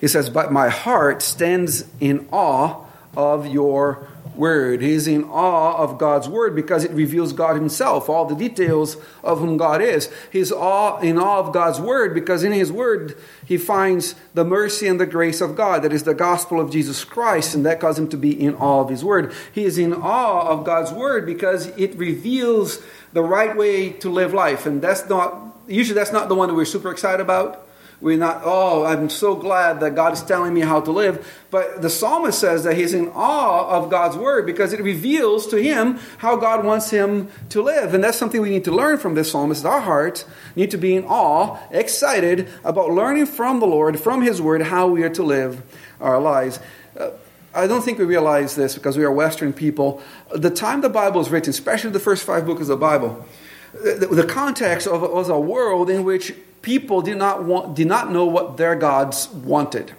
He 0.00 0.09
says, 0.09 0.31
But 0.31 0.53
my 0.53 0.69
heart 0.69 1.23
stands 1.23 1.85
in 2.00 2.29
awe 2.31 2.85
of 3.17 3.47
your 3.47 4.09
word. 4.35 4.82
He's 4.82 5.06
in 5.06 5.25
awe 5.25 5.77
of 5.77 5.99
God's 5.99 6.29
word 6.29 6.55
because 6.55 6.85
it 6.85 6.91
reveals 6.91 7.32
God 7.32 7.56
himself, 7.56 8.09
all 8.09 8.25
the 8.25 8.35
details 8.35 8.97
of 9.23 9.41
whom 9.41 9.56
God 9.56 9.82
is. 9.82 10.11
He's 10.32 10.50
awe, 10.53 10.99
in 11.00 11.19
awe 11.19 11.38
of 11.41 11.53
God's 11.53 11.81
word 11.81 12.15
because 12.15 12.43
in 12.43 12.53
his 12.53 12.73
word 12.73 13.17
he 13.44 13.56
finds 13.56 14.15
the 14.35 14.44
mercy 14.44 14.87
and 14.87 15.00
the 15.00 15.06
grace 15.06 15.41
of 15.41 15.56
God. 15.56 15.82
That 15.82 15.93
is 15.93 16.05
the 16.05 16.15
gospel 16.15 16.61
of 16.61 16.71
Jesus 16.71 17.05
Christ, 17.05 17.55
and 17.55 17.67
that 17.67 17.81
causes 17.81 18.00
him 18.00 18.09
to 18.11 18.17
be 18.17 18.31
in 18.31 18.55
awe 18.55 18.81
of 18.81 18.88
his 18.88 19.05
word. 19.05 19.32
He 19.53 19.65
is 19.65 19.79
in 19.79 19.93
awe 19.93 20.49
of 20.49 20.65
God's 20.65 20.93
word 20.93 21.26
because 21.26 21.67
it 21.76 21.94
reveals 21.97 22.83
the 23.12 23.23
right 23.23 23.56
way 23.56 23.91
to 23.91 24.09
live 24.09 24.33
life. 24.33 24.67
And 24.67 24.81
that's 24.81 25.09
not 25.09 25.56
usually 25.67 25.94
that's 25.94 26.12
not 26.12 26.29
the 26.29 26.35
one 26.35 26.49
that 26.49 26.55
we're 26.55 26.65
super 26.65 26.91
excited 26.91 27.21
about. 27.21 27.67
We're 28.00 28.17
not, 28.17 28.41
oh, 28.44 28.85
I'm 28.85 29.11
so 29.11 29.35
glad 29.35 29.81
that 29.81 29.94
God 29.94 30.14
is 30.14 30.23
telling 30.23 30.55
me 30.55 30.62
how 30.62 30.81
to 30.81 30.91
live. 30.91 31.44
But 31.50 31.82
the 31.82 31.91
psalmist 31.91 32.38
says 32.38 32.64
that 32.64 32.76
he's 32.76 32.94
in 32.94 33.08
awe 33.08 33.69
of 33.69 33.91
God's 33.91 34.17
word 34.17 34.47
because 34.47 34.73
it 34.73 34.81
reveals 34.81 35.47
to 35.49 35.61
him 35.62 35.99
how 36.17 36.37
God 36.37 36.64
wants 36.64 36.91
him 36.91 37.29
to 37.50 37.61
live. 37.61 37.93
And 37.93 38.02
that's 38.02 38.17
something 38.17 38.41
we 38.41 38.49
need 38.49 38.64
to 38.64 38.70
learn 38.70 38.97
from 38.97 39.14
this 39.14 39.31
psalmist. 39.31 39.67
Our 39.67 39.81
hearts 39.81 40.25
need 40.56 40.70
to 40.70 40.79
be 40.79 40.97
in 40.97 41.05
awe, 41.05 41.58
excited 41.70 42.49
about 42.64 42.91
learning 42.91 43.26
from 43.26 43.61
the 43.61 43.67
Lord, 43.67 44.00
from 44.00 44.23
his 44.23 44.40
word, 44.40 44.62
how 44.62 44.87
we 44.87 45.02
are 45.02 45.11
to 45.11 45.23
live 45.23 45.62
our 46.00 46.19
lives. 46.19 46.59
Uh, 46.99 47.11
I 47.52 47.66
don't 47.66 47.83
think 47.83 47.99
we 47.99 48.04
realize 48.04 48.54
this 48.54 48.75
because 48.75 48.97
we 48.97 49.04
are 49.04 49.12
Western 49.12 49.52
people. 49.52 50.00
The 50.35 50.50
time 50.50 50.80
the 50.80 50.88
Bible 50.88 51.19
was 51.19 51.30
written, 51.30 51.50
especially 51.50 51.90
the 51.90 52.00
first 52.00 52.25
five 52.25 52.47
books 52.47 52.62
of 52.62 52.69
the 52.69 52.76
Bible, 52.76 53.26
the, 53.73 54.07
the 54.07 54.26
context 54.26 54.87
of 54.87 55.02
was 55.02 55.28
a 55.28 55.38
world 55.38 55.90
in 55.90 56.04
which 56.04 56.33
people 56.62 57.02
did 57.02 57.17
not, 57.17 57.45
want, 57.45 57.76
did 57.76 57.87
not 57.87 58.11
know 58.12 58.25
what 58.25 58.57
their 58.57 58.75
gods 58.75 59.29
wanted. 59.29 59.93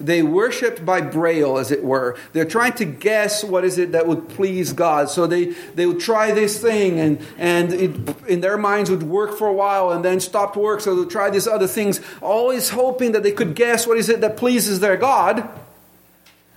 They 0.00 0.22
worshipped 0.22 0.84
by 0.84 1.00
braille, 1.00 1.58
as 1.58 1.70
it 1.70 1.84
were. 1.84 2.16
They're 2.32 2.44
trying 2.44 2.72
to 2.74 2.84
guess 2.84 3.44
what 3.44 3.64
is 3.64 3.78
it 3.78 3.92
that 3.92 4.08
would 4.08 4.28
please 4.30 4.72
God. 4.72 5.10
So 5.10 5.26
they, 5.26 5.46
they 5.74 5.86
would 5.86 6.00
try 6.00 6.32
this 6.32 6.60
thing, 6.60 6.98
and, 6.98 7.24
and 7.38 7.72
it, 7.72 8.26
in 8.26 8.40
their 8.40 8.58
minds 8.58 8.90
would 8.90 9.04
work 9.04 9.38
for 9.38 9.46
a 9.46 9.52
while 9.52 9.92
and 9.92 10.04
then 10.04 10.18
stop 10.18 10.54
to 10.54 10.58
work. 10.58 10.80
So 10.80 10.96
they'll 10.96 11.06
try 11.06 11.30
these 11.30 11.46
other 11.46 11.68
things, 11.68 12.00
always 12.20 12.70
hoping 12.70 13.12
that 13.12 13.22
they 13.22 13.32
could 13.32 13.54
guess 13.54 13.86
what 13.86 13.96
is 13.96 14.08
it 14.08 14.20
that 14.22 14.36
pleases 14.36 14.80
their 14.80 14.96
God. 14.96 15.48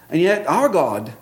And 0.10 0.22
yet, 0.22 0.48
our 0.48 0.70
God, 0.70 1.14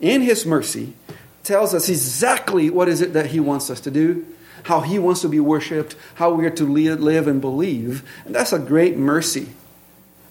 in 0.00 0.22
His 0.22 0.44
mercy, 0.46 0.94
tells 1.42 1.74
us 1.74 1.88
exactly 1.88 2.70
what 2.70 2.88
is 2.88 3.00
it 3.00 3.12
that 3.14 3.26
he 3.26 3.40
wants 3.40 3.70
us 3.70 3.80
to 3.80 3.90
do, 3.90 4.26
how 4.64 4.80
he 4.80 4.98
wants 4.98 5.22
to 5.22 5.28
be 5.28 5.40
worshiped, 5.40 5.96
how 6.14 6.32
we 6.32 6.46
are 6.46 6.50
to 6.50 6.64
live 6.64 7.26
and 7.26 7.40
believe. 7.40 8.08
And 8.24 8.34
that's 8.34 8.52
a 8.52 8.58
great 8.58 8.96
mercy. 8.96 9.48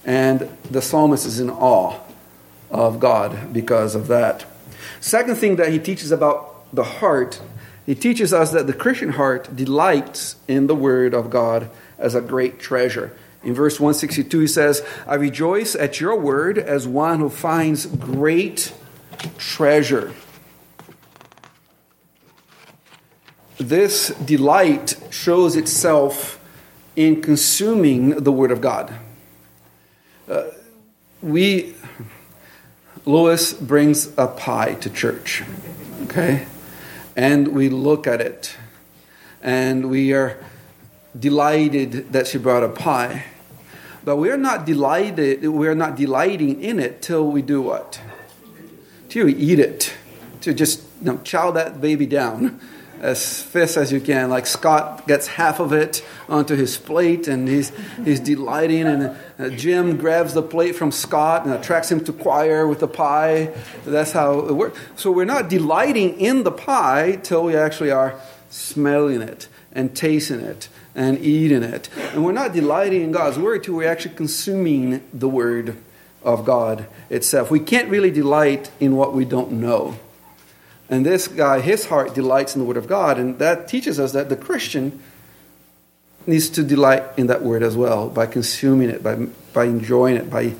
And 0.04 0.48
the 0.70 0.82
psalmist 0.82 1.26
is 1.26 1.40
in 1.40 1.50
awe 1.50 1.98
of 2.70 3.00
God 3.00 3.52
because 3.52 3.94
of 3.94 4.06
that. 4.08 4.44
Second 5.00 5.36
thing 5.36 5.56
that 5.56 5.70
he 5.70 5.78
teaches 5.78 6.10
about 6.10 6.74
the 6.74 6.84
heart, 6.84 7.40
he 7.86 7.94
teaches 7.94 8.32
us 8.32 8.52
that 8.52 8.66
the 8.66 8.72
Christian 8.72 9.10
heart 9.10 9.54
delights 9.54 10.36
in 10.46 10.66
the 10.66 10.74
word 10.74 11.14
of 11.14 11.30
God 11.30 11.70
as 11.98 12.14
a 12.14 12.20
great 12.20 12.58
treasure. 12.58 13.16
In 13.42 13.54
verse 13.54 13.80
162, 13.80 14.40
he 14.40 14.46
says, 14.46 14.84
I 15.06 15.14
rejoice 15.14 15.74
at 15.74 16.00
your 16.00 16.16
word 16.16 16.58
as 16.58 16.86
one 16.86 17.18
who 17.20 17.30
finds 17.30 17.86
great 17.86 18.72
treasure. 19.38 20.12
This 23.60 24.08
delight 24.24 24.96
shows 25.10 25.54
itself 25.54 26.40
in 26.96 27.20
consuming 27.20 28.10
the 28.10 28.32
Word 28.32 28.50
of 28.50 28.60
God. 28.60 28.92
Uh, 30.28 30.44
we, 31.20 31.74
Lois 33.04 33.52
brings 33.52 34.16
a 34.16 34.26
pie 34.26 34.74
to 34.74 34.88
church, 34.88 35.42
okay? 36.04 36.46
And 37.14 37.48
we 37.48 37.68
look 37.68 38.06
at 38.06 38.22
it, 38.22 38.56
and 39.42 39.90
we 39.90 40.14
are 40.14 40.42
delighted 41.18 42.12
that 42.12 42.28
she 42.28 42.38
brought 42.38 42.62
a 42.62 42.68
pie. 42.68 43.24
But 44.02 44.16
we're 44.16 44.38
not 44.38 44.64
delighted, 44.64 45.46
we're 45.46 45.74
not 45.74 45.96
delighting 45.96 46.62
in 46.62 46.78
it 46.78 47.02
till 47.02 47.26
we 47.30 47.42
do 47.42 47.60
what? 47.60 48.00
Till 49.10 49.26
we 49.26 49.34
eat 49.34 49.58
it. 49.58 49.92
To 50.42 50.54
just 50.54 50.82
you 51.00 51.12
know, 51.12 51.18
chow 51.18 51.50
that 51.50 51.82
baby 51.82 52.06
down 52.06 52.58
as 53.00 53.42
fast 53.42 53.76
as 53.76 53.90
you 53.90 54.00
can. 54.00 54.30
Like 54.30 54.46
Scott 54.46 55.06
gets 55.08 55.26
half 55.26 55.58
of 55.58 55.72
it 55.72 56.04
onto 56.28 56.54
his 56.54 56.76
plate 56.76 57.28
and 57.28 57.48
he's, 57.48 57.72
he's 58.04 58.20
delighting. 58.20 58.86
And 58.86 59.16
uh, 59.38 59.50
Jim 59.50 59.96
grabs 59.96 60.34
the 60.34 60.42
plate 60.42 60.76
from 60.76 60.92
Scott 60.92 61.44
and 61.44 61.54
attracts 61.54 61.90
him 61.90 62.04
to 62.04 62.12
choir 62.12 62.66
with 62.66 62.80
the 62.80 62.88
pie. 62.88 63.52
That's 63.84 64.12
how 64.12 64.40
it 64.40 64.52
works. 64.52 64.78
So 64.96 65.10
we're 65.10 65.24
not 65.24 65.48
delighting 65.48 66.20
in 66.20 66.44
the 66.44 66.52
pie 66.52 67.18
till 67.22 67.44
we 67.44 67.56
actually 67.56 67.90
are 67.90 68.20
smelling 68.50 69.22
it 69.22 69.48
and 69.72 69.96
tasting 69.96 70.40
it 70.40 70.68
and 70.94 71.18
eating 71.18 71.62
it. 71.62 71.88
And 72.12 72.24
we're 72.24 72.32
not 72.32 72.52
delighting 72.52 73.02
in 73.02 73.12
God's 73.12 73.38
word 73.38 73.64
till 73.64 73.74
we're 73.74 73.90
actually 73.90 74.14
consuming 74.14 75.02
the 75.12 75.28
word 75.28 75.76
of 76.22 76.44
God 76.44 76.86
itself. 77.08 77.50
We 77.50 77.60
can't 77.60 77.88
really 77.88 78.10
delight 78.10 78.70
in 78.78 78.96
what 78.96 79.14
we 79.14 79.24
don't 79.24 79.52
know. 79.52 79.98
And 80.90 81.06
this 81.06 81.28
guy, 81.28 81.60
his 81.60 81.86
heart 81.86 82.14
delights 82.14 82.56
in 82.56 82.60
the 82.60 82.66
Word 82.66 82.76
of 82.76 82.88
God, 82.88 83.16
and 83.16 83.38
that 83.38 83.68
teaches 83.68 84.00
us 84.00 84.10
that 84.12 84.28
the 84.28 84.36
Christian 84.36 85.00
needs 86.26 86.50
to 86.50 86.64
delight 86.64 87.04
in 87.16 87.28
that 87.28 87.42
Word 87.42 87.62
as 87.62 87.76
well 87.76 88.10
by 88.10 88.26
consuming 88.26 88.90
it, 88.90 89.00
by, 89.00 89.14
by 89.54 89.64
enjoying 89.64 90.16
it, 90.16 90.28
by 90.28 90.54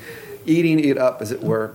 eating 0.45 0.79
it 0.79 0.97
up, 0.97 1.21
as 1.21 1.33
it 1.33 1.43
were. 1.43 1.73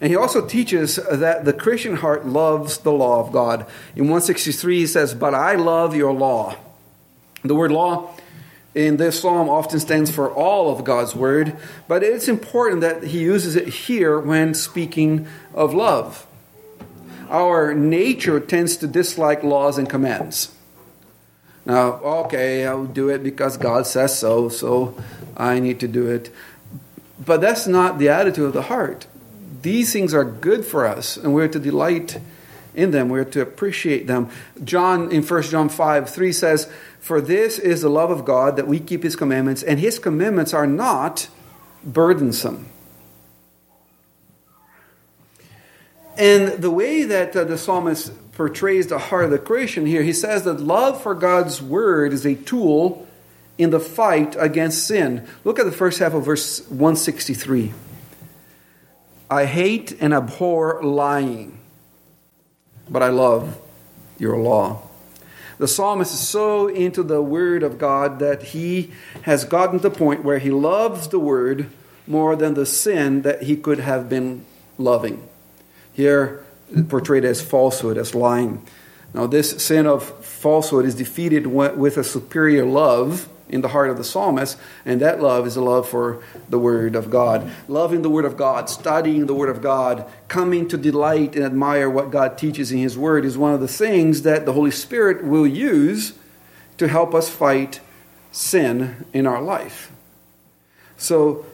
And 0.00 0.10
he 0.10 0.16
also 0.16 0.46
teaches 0.46 0.96
that 0.96 1.44
the 1.44 1.52
Christian 1.52 1.96
heart 1.96 2.24
loves 2.24 2.78
the 2.78 2.92
law 2.92 3.20
of 3.20 3.30
God. 3.30 3.66
In 3.94 4.04
163, 4.04 4.78
he 4.78 4.86
says, 4.86 5.12
But 5.12 5.34
I 5.34 5.56
love 5.56 5.94
your 5.94 6.12
law. 6.14 6.56
The 7.44 7.54
word 7.54 7.72
law 7.72 8.14
in 8.74 8.96
this 8.96 9.20
psalm 9.20 9.48
often 9.48 9.80
stands 9.80 10.10
for 10.10 10.30
all 10.30 10.72
of 10.72 10.84
God's 10.84 11.14
word, 11.14 11.56
but 11.88 12.02
it's 12.02 12.28
important 12.28 12.80
that 12.80 13.04
he 13.04 13.20
uses 13.20 13.56
it 13.56 13.68
here 13.68 14.18
when 14.18 14.54
speaking 14.54 15.26
of 15.52 15.74
love 15.74 16.27
our 17.28 17.74
nature 17.74 18.40
tends 18.40 18.76
to 18.78 18.86
dislike 18.86 19.42
laws 19.42 19.78
and 19.78 19.88
commands. 19.88 20.54
Now, 21.64 22.00
okay, 22.24 22.66
I'll 22.66 22.86
do 22.86 23.10
it 23.10 23.22
because 23.22 23.56
God 23.56 23.86
says 23.86 24.18
so, 24.18 24.48
so 24.48 24.96
I 25.36 25.60
need 25.60 25.80
to 25.80 25.88
do 25.88 26.06
it. 26.06 26.32
But 27.24 27.40
that's 27.40 27.66
not 27.66 27.98
the 27.98 28.08
attitude 28.08 28.46
of 28.46 28.52
the 28.54 28.62
heart. 28.62 29.06
These 29.60 29.92
things 29.92 30.14
are 30.14 30.24
good 30.24 30.64
for 30.64 30.86
us, 30.86 31.16
and 31.16 31.34
we're 31.34 31.48
to 31.48 31.58
delight 31.58 32.20
in 32.74 32.92
them. 32.92 33.08
We're 33.08 33.24
to 33.24 33.42
appreciate 33.42 34.06
them. 34.06 34.30
John, 34.64 35.10
in 35.10 35.22
1 35.22 35.42
John 35.42 35.68
5 35.68 36.08
3 36.08 36.32
says, 36.32 36.70
For 37.00 37.20
this 37.20 37.58
is 37.58 37.82
the 37.82 37.90
love 37.90 38.10
of 38.10 38.24
God, 38.24 38.56
that 38.56 38.68
we 38.68 38.80
keep 38.80 39.02
his 39.02 39.16
commandments, 39.16 39.62
and 39.62 39.78
his 39.78 39.98
commandments 39.98 40.54
are 40.54 40.66
not 40.66 41.28
burdensome. 41.84 42.68
And 46.18 46.60
the 46.60 46.70
way 46.70 47.04
that 47.04 47.34
uh, 47.36 47.44
the 47.44 47.56
psalmist 47.56 48.32
portrays 48.32 48.88
the 48.88 48.98
heart 48.98 49.26
of 49.26 49.30
the 49.30 49.38
Christian 49.38 49.86
here, 49.86 50.02
he 50.02 50.12
says 50.12 50.42
that 50.42 50.60
love 50.60 51.00
for 51.00 51.14
God's 51.14 51.62
word 51.62 52.12
is 52.12 52.26
a 52.26 52.34
tool 52.34 53.06
in 53.56 53.70
the 53.70 53.78
fight 53.78 54.34
against 54.36 54.86
sin. 54.86 55.26
Look 55.44 55.60
at 55.60 55.64
the 55.64 55.72
first 55.72 56.00
half 56.00 56.14
of 56.14 56.24
verse 56.24 56.60
163. 56.68 57.72
I 59.30 59.44
hate 59.44 59.96
and 60.00 60.12
abhor 60.12 60.82
lying, 60.82 61.58
but 62.88 63.02
I 63.02 63.08
love 63.08 63.56
your 64.18 64.38
law. 64.38 64.82
The 65.58 65.68
psalmist 65.68 66.14
is 66.14 66.20
so 66.20 66.66
into 66.66 67.02
the 67.04 67.22
word 67.22 67.62
of 67.62 67.78
God 67.78 68.18
that 68.18 68.42
he 68.42 68.92
has 69.22 69.44
gotten 69.44 69.78
to 69.78 69.88
the 69.88 69.94
point 69.94 70.24
where 70.24 70.38
he 70.38 70.50
loves 70.50 71.08
the 71.08 71.18
word 71.20 71.68
more 72.06 72.34
than 72.34 72.54
the 72.54 72.66
sin 72.66 73.22
that 73.22 73.42
he 73.42 73.56
could 73.56 73.80
have 73.80 74.08
been 74.08 74.44
loving. 74.78 75.28
Here, 75.98 76.44
portrayed 76.88 77.24
as 77.24 77.42
falsehood, 77.42 77.98
as 77.98 78.14
lying. 78.14 78.64
Now, 79.12 79.26
this 79.26 79.60
sin 79.60 79.84
of 79.84 80.04
falsehood 80.24 80.84
is 80.84 80.94
defeated 80.94 81.48
with 81.48 81.96
a 81.96 82.04
superior 82.04 82.64
love 82.64 83.28
in 83.48 83.62
the 83.62 83.68
heart 83.68 83.90
of 83.90 83.96
the 83.96 84.04
psalmist, 84.04 84.56
and 84.84 85.00
that 85.00 85.20
love 85.20 85.44
is 85.44 85.56
a 85.56 85.60
love 85.60 85.88
for 85.88 86.22
the 86.48 86.58
Word 86.60 86.94
of 86.94 87.10
God. 87.10 87.50
Loving 87.66 88.02
the 88.02 88.10
Word 88.10 88.24
of 88.24 88.36
God, 88.36 88.70
studying 88.70 89.26
the 89.26 89.34
Word 89.34 89.48
of 89.48 89.60
God, 89.60 90.08
coming 90.28 90.68
to 90.68 90.76
delight 90.76 91.34
and 91.34 91.44
admire 91.44 91.90
what 91.90 92.12
God 92.12 92.38
teaches 92.38 92.70
in 92.70 92.78
His 92.78 92.96
Word 92.96 93.24
is 93.24 93.36
one 93.36 93.52
of 93.52 93.60
the 93.60 93.66
things 93.66 94.22
that 94.22 94.46
the 94.46 94.52
Holy 94.52 94.70
Spirit 94.70 95.24
will 95.24 95.48
use 95.48 96.16
to 96.76 96.86
help 96.86 97.12
us 97.12 97.28
fight 97.28 97.80
sin 98.30 99.04
in 99.12 99.26
our 99.26 99.42
life. 99.42 99.90
So 100.96 101.44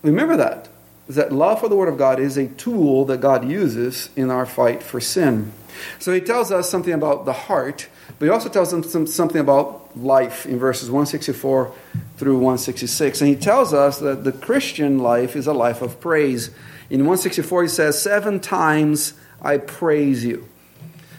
remember 0.00 0.38
that 0.38 0.70
that 1.08 1.32
love 1.32 1.60
for 1.60 1.68
the 1.68 1.76
Word 1.76 1.88
of 1.88 1.98
God 1.98 2.18
is 2.18 2.36
a 2.36 2.48
tool 2.48 3.04
that 3.06 3.20
God 3.20 3.48
uses 3.48 4.10
in 4.16 4.30
our 4.30 4.46
fight 4.46 4.82
for 4.82 5.00
sin. 5.00 5.52
So 5.98 6.12
he 6.12 6.20
tells 6.20 6.50
us 6.50 6.70
something 6.70 6.92
about 6.92 7.24
the 7.24 7.32
heart, 7.32 7.88
but 8.18 8.26
he 8.26 8.30
also 8.30 8.48
tells 8.48 8.72
us 8.72 9.14
something 9.14 9.40
about 9.40 9.96
life 9.96 10.46
in 10.46 10.58
verses 10.58 10.90
164 10.90 11.72
through 12.16 12.34
166. 12.34 13.20
And 13.20 13.28
he 13.28 13.36
tells 13.36 13.72
us 13.72 13.98
that 14.00 14.24
the 14.24 14.32
Christian 14.32 14.98
life 14.98 15.36
is 15.36 15.46
a 15.46 15.52
life 15.52 15.82
of 15.82 16.00
praise. 16.00 16.48
In 16.88 17.00
164, 17.00 17.62
he 17.62 17.68
says, 17.68 18.00
Seven 18.00 18.40
times 18.40 19.14
I 19.42 19.58
praise 19.58 20.24
you. 20.24 20.48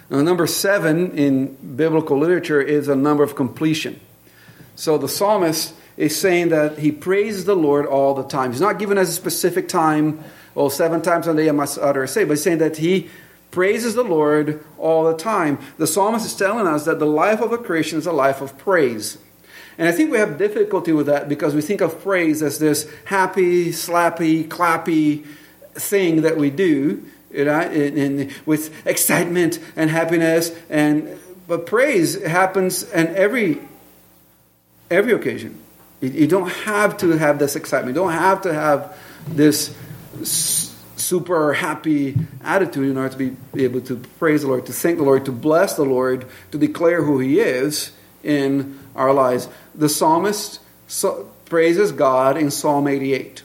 Now, 0.10 0.22
number 0.22 0.48
seven 0.48 1.18
in 1.18 1.76
biblical 1.76 2.18
literature 2.18 2.62
is 2.62 2.88
a 2.88 2.96
number 2.96 3.24
of 3.24 3.36
completion. 3.36 4.00
So 4.76 4.98
the 4.98 5.10
psalmist 5.10 5.74
is 5.98 6.20
saying 6.20 6.50
that 6.50 6.78
he 6.78 6.92
praises 6.92 7.46
the 7.46 7.56
Lord 7.56 7.86
all 7.86 8.14
the 8.14 8.24
time. 8.24 8.52
He's 8.52 8.62
not 8.62 8.80
giving 8.80 8.98
us 8.98 9.10
a 9.10 9.14
specific 9.14 9.68
time, 9.68 10.24
oh, 10.56 10.70
seven 10.70 11.02
times 11.02 11.28
a 11.28 11.36
day 11.36 11.50
I 11.50 11.52
must 11.52 11.78
utter 11.80 12.04
a 12.04 12.08
say, 12.08 12.24
but 12.24 12.34
he's 12.34 12.44
saying 12.44 12.60
that 12.60 12.78
he 12.78 13.10
praises 13.52 13.96
the 13.96 14.04
Lord 14.04 14.64
all 14.78 15.06
the 15.06 15.18
time. 15.18 15.58
The 15.78 15.88
psalmist 15.88 16.26
is 16.26 16.36
telling 16.36 16.68
us 16.68 16.86
that 16.86 17.00
the 17.00 17.08
life 17.08 17.42
of 17.42 17.52
a 17.52 17.58
Christian 17.58 17.98
is 17.98 18.06
a 18.06 18.12
life 18.12 18.42
of 18.42 18.58
praise. 18.58 19.18
And 19.78 19.88
I 19.88 19.92
think 19.92 20.12
we 20.12 20.18
have 20.18 20.38
difficulty 20.38 20.92
with 20.92 21.08
that 21.08 21.30
because 21.30 21.54
we 21.56 21.62
think 21.62 21.82
of 21.82 22.02
praise 22.02 22.42
as 22.42 22.60
this 22.60 22.90
happy, 23.06 23.70
slappy, 23.70 24.48
clappy 24.48 25.26
thing 25.74 26.22
that 26.22 26.38
we 26.38 26.50
do, 26.50 27.06
you 27.32 27.46
know, 27.46 28.28
with 28.46 28.86
excitement 28.88 29.60
and 29.76 29.90
happiness. 29.90 30.52
And 30.70 31.20
but 31.48 31.66
praise 31.66 32.22
happens 32.24 32.84
in 32.92 33.16
every 33.16 33.60
every 34.90 35.14
occasion. 35.14 35.60
You 36.02 36.28
don't 36.28 36.50
have 36.50 36.98
to 36.98 37.18
have 37.18 37.40
this 37.40 37.56
excitement. 37.56 37.96
You 37.96 38.04
don't 38.04 38.14
have 38.14 38.42
to 38.44 38.54
have 38.54 38.98
this 39.28 39.76
super 40.96 41.54
happy 41.54 42.16
attitude 42.44 42.90
in 42.90 42.98
order 42.98 43.10
to 43.10 43.18
be 43.54 43.64
able 43.64 43.82
to 43.82 43.96
praise 44.20 44.42
the 44.42 44.48
Lord, 44.48 44.66
to 44.68 44.74
thank 44.74 44.98
the 44.98 45.04
Lord, 45.04 45.26
to 45.26 45.32
bless 45.32 45.76
the 45.76 45.86
Lord, 45.86 46.26
to 46.52 46.58
declare 46.58 47.04
who 47.04 47.20
He 47.20 47.40
is 47.40 47.92
in 48.24 48.80
our 48.96 49.14
lives. 49.14 49.48
The 49.74 49.90
psalmist 49.90 50.60
praises 51.46 51.92
God 51.92 52.38
in 52.38 52.52
Psalm 52.52 52.88
88. 52.88 53.44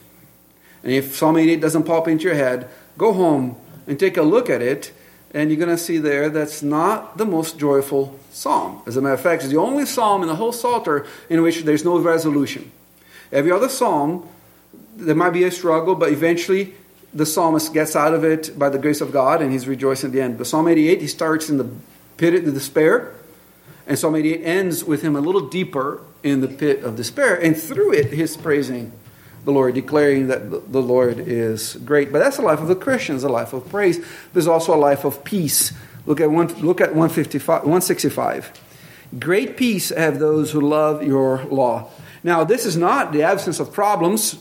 And 0.82 0.92
if 0.92 1.16
Psalm 1.16 1.36
88 1.36 1.60
doesn't 1.60 1.84
pop 1.84 2.08
into 2.08 2.24
your 2.24 2.34
head, 2.34 2.68
go 2.98 3.12
home 3.12 3.56
and 3.86 3.98
take 3.98 4.16
a 4.16 4.22
look 4.22 4.50
at 4.50 4.60
it 4.60 4.92
and 5.34 5.50
you're 5.50 5.58
going 5.58 5.74
to 5.74 5.82
see 5.82 5.98
there 5.98 6.28
that's 6.28 6.62
not 6.62 7.16
the 7.16 7.24
most 7.24 7.58
joyful 7.58 8.18
psalm. 8.30 8.82
As 8.86 8.96
a 8.96 9.00
matter 9.00 9.14
of 9.14 9.20
fact, 9.20 9.42
it's 9.42 9.52
the 9.52 9.58
only 9.58 9.86
psalm 9.86 10.22
in 10.22 10.28
the 10.28 10.36
whole 10.36 10.52
Psalter 10.52 11.06
in 11.30 11.42
which 11.42 11.62
there's 11.62 11.84
no 11.84 11.98
resolution. 11.98 12.70
Every 13.30 13.50
other 13.50 13.68
psalm, 13.68 14.28
there 14.96 15.14
might 15.14 15.30
be 15.30 15.44
a 15.44 15.50
struggle, 15.50 15.94
but 15.94 16.12
eventually 16.12 16.74
the 17.14 17.26
psalmist 17.26 17.72
gets 17.72 17.96
out 17.96 18.14
of 18.14 18.24
it 18.24 18.58
by 18.58 18.68
the 18.68 18.78
grace 18.78 19.00
of 19.00 19.12
God 19.12 19.40
and 19.42 19.52
he's 19.52 19.66
rejoicing 19.66 20.08
at 20.08 20.12
the 20.12 20.20
end. 20.20 20.38
But 20.38 20.46
Psalm 20.46 20.68
88, 20.68 21.00
he 21.00 21.06
starts 21.06 21.48
in 21.48 21.56
the 21.56 21.68
pit 22.16 22.34
of 22.34 22.44
despair, 22.44 23.14
and 23.86 23.98
Psalm 23.98 24.14
88 24.16 24.44
ends 24.44 24.84
with 24.84 25.02
him 25.02 25.16
a 25.16 25.20
little 25.20 25.48
deeper 25.48 26.02
in 26.22 26.40
the 26.40 26.48
pit 26.48 26.84
of 26.84 26.96
despair, 26.96 27.34
and 27.34 27.56
through 27.56 27.92
it, 27.92 28.12
he's 28.12 28.36
praising 28.36 28.92
the 29.44 29.52
Lord, 29.52 29.74
declaring 29.74 30.28
that 30.28 30.50
the 30.50 30.82
Lord 30.82 31.18
is 31.18 31.76
great. 31.84 32.12
But 32.12 32.20
that's 32.20 32.36
the 32.36 32.42
life 32.42 32.60
of 32.60 32.68
the 32.68 32.76
Christians, 32.76 33.24
a 33.24 33.28
life 33.28 33.52
of 33.52 33.68
praise. 33.68 34.04
There's 34.32 34.46
also 34.46 34.74
a 34.74 34.76
life 34.76 35.04
of 35.04 35.24
peace. 35.24 35.72
Look 36.06 36.20
at 36.20 36.30
one, 36.30 36.48
look 36.60 36.80
at 36.80 36.90
155, 36.90 37.62
165. 37.62 38.52
Great 39.18 39.56
peace 39.56 39.90
have 39.90 40.18
those 40.18 40.52
who 40.52 40.60
love 40.60 41.02
your 41.02 41.44
law. 41.44 41.90
Now, 42.24 42.44
this 42.44 42.64
is 42.64 42.76
not 42.76 43.12
the 43.12 43.24
absence 43.24 43.60
of 43.60 43.72
problems. 43.72 44.38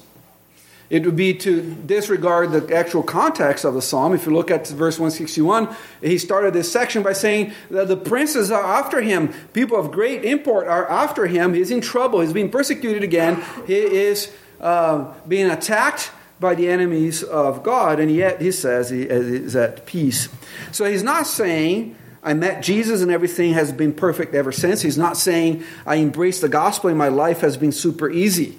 It 0.91 1.05
would 1.05 1.15
be 1.15 1.33
to 1.35 1.61
disregard 1.85 2.51
the 2.51 2.75
actual 2.75 3.01
context 3.01 3.63
of 3.63 3.73
the 3.73 3.81
psalm. 3.81 4.13
If 4.13 4.25
you 4.25 4.33
look 4.33 4.51
at 4.51 4.67
verse 4.67 4.99
161, 4.99 5.73
he 6.01 6.17
started 6.17 6.53
this 6.53 6.69
section 6.69 7.01
by 7.01 7.13
saying 7.13 7.53
that 7.69 7.87
the 7.87 7.95
princes 7.95 8.51
are 8.51 8.63
after 8.63 9.01
him. 9.01 9.33
People 9.53 9.79
of 9.79 9.91
great 9.91 10.25
import 10.25 10.67
are 10.67 10.89
after 10.89 11.27
him. 11.27 11.53
He's 11.53 11.71
in 11.71 11.79
trouble. 11.79 12.19
He's 12.19 12.33
being 12.33 12.51
persecuted 12.51 13.03
again. 13.03 13.41
He 13.65 13.75
is 13.75 14.33
uh, 14.61 15.13
being 15.27 15.49
attacked 15.49 16.11
by 16.39 16.55
the 16.55 16.69
enemies 16.69 17.21
of 17.23 17.61
God, 17.63 17.99
and 17.99 18.09
yet 18.09 18.41
he 18.41 18.51
says 18.51 18.89
he 18.89 19.03
is 19.03 19.55
at 19.55 19.85
peace. 19.85 20.29
So 20.71 20.85
he's 20.85 21.03
not 21.03 21.27
saying 21.27 21.95
I 22.23 22.33
met 22.33 22.61
Jesus 22.61 23.01
and 23.01 23.11
everything 23.11 23.53
has 23.53 23.71
been 23.71 23.93
perfect 23.93 24.35
ever 24.35 24.51
since. 24.51 24.81
He's 24.81 24.97
not 24.97 25.17
saying 25.17 25.63
I 25.85 25.97
embraced 25.97 26.41
the 26.41 26.49
gospel 26.49 26.89
and 26.89 26.97
my 26.97 27.07
life 27.07 27.41
has 27.41 27.57
been 27.57 27.71
super 27.71 28.09
easy. 28.09 28.57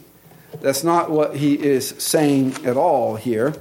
That's 0.60 0.84
not 0.84 1.10
what 1.10 1.36
he 1.36 1.54
is 1.54 1.90
saying 1.98 2.66
at 2.66 2.76
all 2.76 3.16
here. 3.16 3.54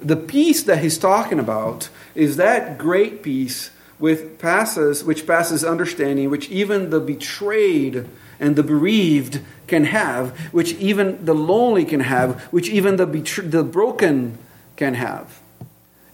The 0.00 0.16
peace 0.16 0.62
that 0.64 0.78
he's 0.78 0.98
talking 0.98 1.38
about 1.38 1.90
is 2.14 2.36
that 2.36 2.78
great 2.78 3.22
peace 3.22 3.70
with 3.98 4.38
passes, 4.38 5.04
which 5.04 5.26
passes 5.26 5.62
understanding, 5.62 6.30
which 6.30 6.48
even 6.48 6.88
the 6.88 7.00
betrayed 7.00 8.08
and 8.40 8.56
the 8.56 8.62
bereaved 8.62 9.40
can 9.66 9.84
have, 9.84 10.36
which 10.52 10.72
even 10.74 11.24
the 11.24 11.34
lonely 11.34 11.84
can 11.84 12.00
have, 12.00 12.40
which 12.44 12.68
even 12.68 12.96
the, 12.96 13.06
betr- 13.06 13.48
the 13.48 13.62
broken 13.62 14.38
can 14.76 14.94
have. 14.94 15.40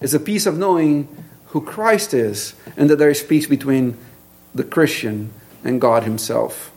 It's 0.00 0.12
a 0.12 0.20
peace 0.20 0.44
of 0.44 0.58
knowing 0.58 1.08
who 1.46 1.62
Christ 1.62 2.12
is 2.12 2.54
and 2.76 2.90
that 2.90 2.96
there 2.96 3.08
is 3.08 3.22
peace 3.22 3.46
between 3.46 3.96
the 4.54 4.64
Christian 4.64 5.32
and 5.64 5.80
God 5.80 6.02
Himself. 6.02 6.72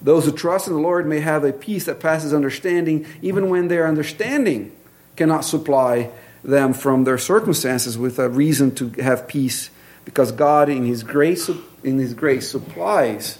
Those 0.00 0.24
who 0.24 0.32
trust 0.32 0.66
in 0.66 0.74
the 0.74 0.80
Lord 0.80 1.06
may 1.06 1.20
have 1.20 1.44
a 1.44 1.52
peace 1.52 1.84
that 1.84 2.00
passes 2.00 2.34
understanding, 2.34 3.06
even 3.22 3.48
when 3.48 3.68
their 3.68 3.86
understanding 3.86 4.72
cannot 5.16 5.44
supply 5.44 6.10
them 6.42 6.72
from 6.72 7.04
their 7.04 7.18
circumstances 7.18 7.98
with 7.98 8.18
a 8.18 8.28
reason 8.28 8.74
to 8.76 8.88
have 9.02 9.26
peace, 9.26 9.70
because 10.04 10.32
God, 10.32 10.68
in 10.68 10.84
His 10.84 11.02
grace, 11.02 11.50
in 11.82 11.98
His 11.98 12.14
grace, 12.14 12.50
supplies 12.50 13.38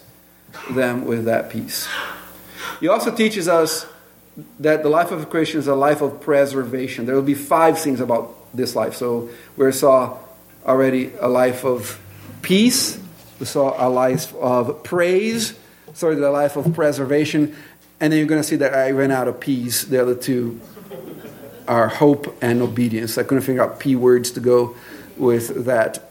them 0.71 1.05
with 1.05 1.25
that 1.25 1.51
peace. 1.51 1.89
He 2.81 2.89
also 2.89 3.15
teaches 3.15 3.49
us 3.49 3.87
that 4.61 4.83
the 4.83 4.89
life 4.89 5.11
of 5.11 5.23
a 5.23 5.27
Christian 5.27 5.61
is 5.61 5.67
a 5.67 5.75
life 5.75 6.03
of 6.03 6.21
preservation. 6.21 7.07
There 7.07 7.15
will 7.15 7.23
be 7.23 7.35
five 7.35 7.79
things 7.79 8.01
about 8.01 8.35
this 8.55 8.77
life. 8.77 8.95
So 8.95 9.31
we 9.57 9.73
saw 9.73 10.19
already 10.65 11.13
a 11.21 11.29
life 11.29 11.65
of 11.65 12.01
peace, 12.43 12.99
we 13.39 13.47
saw 13.47 13.75
a 13.79 13.89
life 13.89 14.35
of 14.35 14.83
praise, 14.83 15.55
sorry, 15.95 16.17
the 16.17 16.31
life 16.31 16.57
of 16.57 16.75
preservation, 16.75 17.55
and 18.01 18.13
then 18.13 18.19
you're 18.19 18.29
going 18.29 18.43
to 18.43 18.47
see 18.47 18.57
that 18.57 18.75
I 18.75 18.91
ran 18.91 19.11
out 19.11 19.29
of 19.29 19.41
peace. 19.41 19.85
The 19.85 20.01
other 20.01 20.15
two 20.15 20.61
are 21.67 21.89
hope 21.89 22.37
and 22.43 22.63
obedience. 22.63 23.19
I 23.19 23.23
couldn't 23.23 23.43
figure 23.43 23.63
out 23.63 23.81
P 23.81 23.97
words 23.97 24.31
to 24.33 24.41
go 24.41 24.77
with 25.17 25.65
that. 25.65 26.06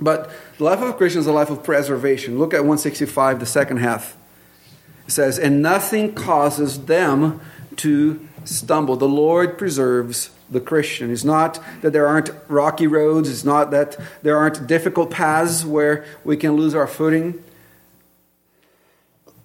But 0.00 0.30
the 0.58 0.64
life 0.64 0.80
of 0.80 0.88
a 0.88 0.92
Christian 0.92 1.20
is 1.20 1.26
a 1.26 1.32
life 1.32 1.50
of 1.50 1.62
preservation. 1.62 2.38
Look 2.38 2.52
at 2.52 2.60
165, 2.60 3.40
the 3.40 3.46
second 3.46 3.78
half. 3.78 4.16
It 5.06 5.12
says, 5.12 5.38
And 5.38 5.62
nothing 5.62 6.14
causes 6.14 6.86
them 6.86 7.40
to 7.76 8.26
stumble. 8.44 8.96
The 8.96 9.08
Lord 9.08 9.58
preserves 9.58 10.30
the 10.50 10.60
Christian. 10.60 11.10
It's 11.10 11.24
not 11.24 11.58
that 11.82 11.92
there 11.92 12.06
aren't 12.06 12.30
rocky 12.48 12.86
roads, 12.86 13.30
it's 13.30 13.44
not 13.44 13.70
that 13.70 13.98
there 14.22 14.36
aren't 14.36 14.66
difficult 14.66 15.10
paths 15.10 15.64
where 15.64 16.04
we 16.24 16.36
can 16.36 16.52
lose 16.52 16.74
our 16.74 16.86
footing. 16.86 17.42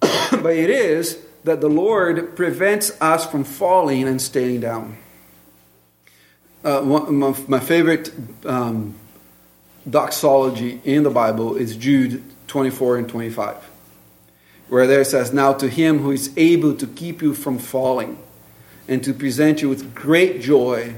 but 0.00 0.54
it 0.56 0.70
is 0.70 1.18
that 1.44 1.60
the 1.60 1.68
Lord 1.68 2.36
prevents 2.36 2.98
us 3.00 3.26
from 3.26 3.44
falling 3.44 4.06
and 4.06 4.20
staying 4.20 4.60
down. 4.60 4.96
Uh, 6.62 6.82
one, 6.82 7.16
my, 7.16 7.34
my, 7.48 7.58
favorite 7.58 8.12
um, 8.44 8.94
doxology 9.90 10.80
in 10.84 11.02
the 11.02 11.10
Bible 11.10 11.56
is 11.56 11.76
Jude 11.76 12.22
24 12.46 12.98
and 12.98 13.08
25, 13.08 13.56
where 14.68 14.86
there 14.86 15.04
says, 15.04 15.32
Now 15.32 15.52
to 15.54 15.68
him 15.68 15.98
who 15.98 16.10
is 16.10 16.32
able 16.36 16.74
to 16.76 16.86
keep 16.86 17.22
you 17.22 17.34
from 17.34 17.58
falling 17.58 18.18
and 18.88 19.02
to 19.04 19.12
present 19.12 19.62
you 19.62 19.68
with 19.68 19.94
great 19.94 20.40
joy 20.40 20.94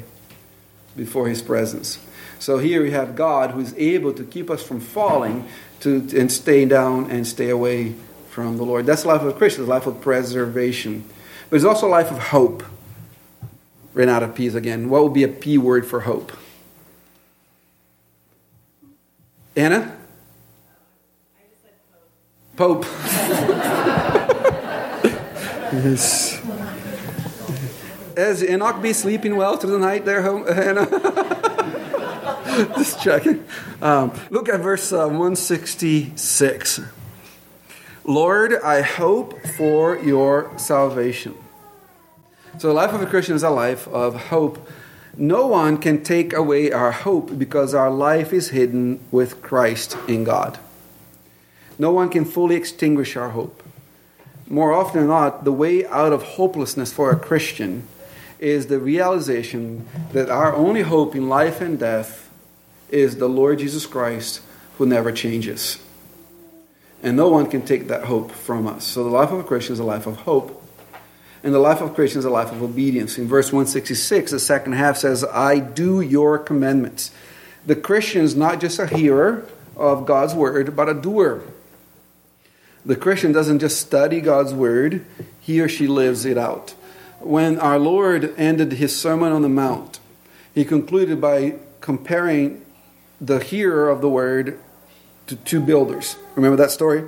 before 0.97 1.29
his 1.29 1.43
presence. 1.43 1.99
So 2.39 2.59
here 2.59 2.83
we 2.83 2.91
have 2.91 3.15
God 3.15 3.53
who 3.53 3.61
is 3.61 3.75
able 3.77 4.13
to 4.15 4.25
keep 4.25 4.51
us 4.51 4.63
from 4.63 4.81
falling 4.81 5.47
to, 5.81 6.09
and 6.17 6.31
stay 6.31 6.65
down 6.65 7.11
and 7.11 7.27
stay 7.27 7.51
away 7.51 7.95
from 8.31 8.57
the 8.57 8.65
Lord. 8.65 8.87
That's 8.87 9.03
the 9.03 9.09
life 9.09 9.21
of 9.21 9.29
a 9.29 9.33
Christian, 9.33 9.67
life 9.67 9.87
of 9.87 10.01
preservation. 10.01 11.05
But 11.51 11.57
it's 11.57 11.65
also 11.65 11.87
a 11.87 11.91
life 11.91 12.11
of 12.11 12.19
hope. 12.19 12.65
Ran 13.95 14.09
out 14.09 14.23
of 14.23 14.35
P's 14.35 14.55
again. 14.55 14.89
What 14.89 15.05
would 15.05 15.13
be 15.13 15.23
a 15.23 15.29
P 15.29 15.59
word 15.59 15.87
for 15.87 16.01
hope? 16.01 16.33
Anna? 19.55 19.97
Pope. 22.57 22.85
yes. 25.73 26.41
Has 28.17 28.43
Enoch 28.43 28.81
been 28.81 28.95
sleeping 28.95 29.37
well 29.37 29.57
through 29.57 29.73
the 29.73 29.79
night 29.79 30.05
there, 30.05 30.23
Hannah? 30.23 30.87
Just 32.77 33.03
checking. 33.03 33.45
Um, 33.81 34.13
look 34.31 34.49
at 34.49 34.61
verse 34.61 34.93
uh, 34.93 35.07
166. 35.07 36.81
Lord, 38.05 38.55
I 38.63 38.83
hope 38.83 39.41
for 39.57 39.99
your 39.99 40.57
salvation. 40.59 41.35
So, 42.59 42.69
the 42.69 42.75
life 42.75 42.93
of 42.93 43.01
a 43.01 43.07
Christian 43.07 43.35
is 43.35 43.43
a 43.43 43.51
life 43.51 43.89
of 43.89 44.29
hope. 44.29 44.69
No 45.17 45.47
one 45.47 45.77
can 45.77 46.03
take 46.03 46.33
away 46.33 46.73
our 46.73 46.93
hope 46.93 47.39
because 47.39 47.75
our 47.75 47.91
life 47.91 48.33
is 48.33 48.49
hidden 48.49 49.01
with 49.11 49.43
Christ 49.43 49.97
in 50.09 50.25
God. 50.25 50.59
No 51.79 51.93
one 51.93 52.09
can 52.09 52.25
fully 52.25 52.57
extinguish 52.57 53.17
our 53.17 53.31
hope. 53.31 53.63
More 54.49 54.73
often 54.73 55.01
than 55.01 55.09
not, 55.09 55.45
the 55.45 55.53
way 55.53 55.87
out 55.87 56.13
of 56.13 56.23
hopelessness 56.23 56.93
for 56.93 57.11
a 57.11 57.19
Christian 57.19 57.87
is 58.39 58.67
the 58.67 58.79
realization 58.79 59.87
that 60.13 60.31
our 60.31 60.55
only 60.55 60.83
hope 60.83 61.15
in 61.15 61.29
life 61.29 61.61
and 61.61 61.79
death 61.79 62.31
is 62.91 63.17
the 63.17 63.29
Lord 63.29 63.59
Jesus 63.59 63.87
Christ 63.87 64.41
who 64.79 64.87
never 64.87 65.13
changes. 65.13 65.83
And 67.03 67.17
no 67.17 67.29
one 67.29 67.49
can 67.49 67.63
take 67.63 67.89
that 67.89 68.05
hope 68.05 68.31
from 68.31 68.67
us. 68.67 68.85
So 68.85 69.05
the 69.05 69.11
life 69.11 69.31
of 69.31 69.41
a 69.41 69.45
Christian 69.45 69.75
is 69.75 69.79
a 69.79 69.85
life 69.85 70.07
of 70.07 70.17
hope. 70.19 70.62
And 71.43 71.53
the 71.53 71.59
life 71.59 71.81
of 71.81 71.91
a 71.91 71.95
Christian 71.95 72.21
is 72.21 72.25
a 72.25 72.31
life 72.31 72.53
of 72.53 72.63
obedience. 72.63 73.19
In 73.19 73.27
verse 73.27 73.47
166, 73.47 74.31
the 74.31 74.39
second 74.39 74.75
half 74.75 74.97
says, 74.97 75.25
I 75.25 75.59
do 75.59 76.01
your 76.01 76.39
commandments. 76.39 77.11
The 77.67 77.77
Christian 77.77 78.23
is 78.23 78.37
not 78.37 78.61
just 78.61 78.79
a 78.79 78.87
hearer 78.87 79.47
of 79.77 80.07
God's 80.07 80.35
word, 80.35 80.77
but 80.77 80.89
a 80.89 80.95
doer. 80.95 81.43
The 82.85 82.97
Christian 82.97 83.33
doesn't 83.33 83.61
just 83.61 83.81
study 83.81 84.21
God's 84.21 84.55
word, 84.55 85.05
he 85.41 85.61
or 85.61 85.69
she 85.69 85.87
lives 85.87 86.25
it 86.25 86.39
out 86.39 86.75
when 87.25 87.59
our 87.59 87.79
Lord 87.79 88.35
ended 88.37 88.73
his 88.73 88.99
Sermon 88.99 89.33
on 89.33 89.43
the 89.43 89.49
Mount, 89.49 90.01
he 90.55 90.65
concluded 90.65 91.21
by 91.21 91.55
comparing 91.81 92.65
the 93.21 93.39
hearer 93.39 93.89
of 93.89 94.01
the 94.01 94.09
word 94.09 94.59
to 95.29 95.37
two 95.37 95.61
builders. 95.61 96.17
Remember 96.35 96.57
that 96.57 96.71
story? 96.71 97.05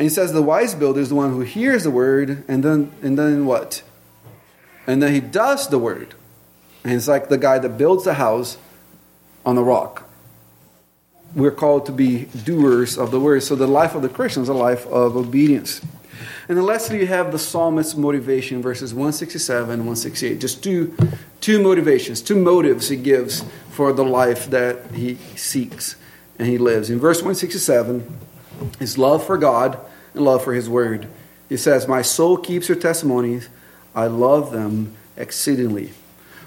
And 0.00 0.06
he 0.06 0.14
says 0.14 0.32
the 0.32 0.40
wise 0.40 0.74
builder 0.74 0.98
is 0.98 1.10
the 1.10 1.14
one 1.14 1.32
who 1.32 1.40
hears 1.40 1.84
the 1.84 1.90
word 1.90 2.42
and 2.48 2.64
then 2.64 2.90
and 3.02 3.18
then 3.18 3.44
what? 3.44 3.82
And 4.86 5.02
then 5.02 5.12
he 5.12 5.20
does 5.20 5.68
the 5.68 5.78
word. 5.78 6.14
And 6.84 6.94
it's 6.94 7.06
like 7.06 7.28
the 7.28 7.36
guy 7.36 7.58
that 7.58 7.76
builds 7.76 8.04
the 8.04 8.14
house 8.14 8.56
on 9.44 9.56
the 9.56 9.62
rock. 9.62 10.08
We're 11.34 11.50
called 11.50 11.84
to 11.84 11.92
be 11.92 12.24
doers 12.44 12.96
of 12.96 13.10
the 13.10 13.20
word. 13.20 13.42
So 13.42 13.54
the 13.54 13.66
life 13.66 13.94
of 13.94 14.00
the 14.00 14.08
Christian 14.08 14.42
is 14.42 14.48
a 14.48 14.54
life 14.54 14.86
of 14.86 15.18
obedience. 15.18 15.82
And 16.48 16.56
then 16.56 16.64
lastly, 16.64 17.00
you 17.00 17.06
have 17.06 17.30
the 17.30 17.38
psalmist's 17.38 17.94
motivation, 17.94 18.62
verses 18.62 18.94
167 18.94 19.64
and 19.64 19.80
168. 19.80 20.40
Just 20.40 20.64
two, 20.64 20.96
two 21.42 21.62
motivations, 21.62 22.22
two 22.22 22.36
motives 22.36 22.88
he 22.88 22.96
gives 22.96 23.44
for 23.68 23.92
the 23.92 24.04
life 24.04 24.48
that 24.48 24.92
he 24.92 25.16
seeks 25.36 25.96
and 26.38 26.48
he 26.48 26.56
lives. 26.56 26.88
In 26.88 26.98
verse 26.98 27.18
167, 27.18 28.16
his 28.78 28.96
love 28.96 29.26
for 29.26 29.36
God 29.36 29.78
and 30.14 30.24
love 30.24 30.44
for 30.44 30.52
his 30.52 30.68
word. 30.68 31.08
He 31.48 31.56
says, 31.56 31.88
My 31.88 32.02
soul 32.02 32.36
keeps 32.36 32.68
your 32.68 32.78
testimonies, 32.78 33.48
I 33.94 34.06
love 34.06 34.52
them 34.52 34.94
exceedingly. 35.16 35.92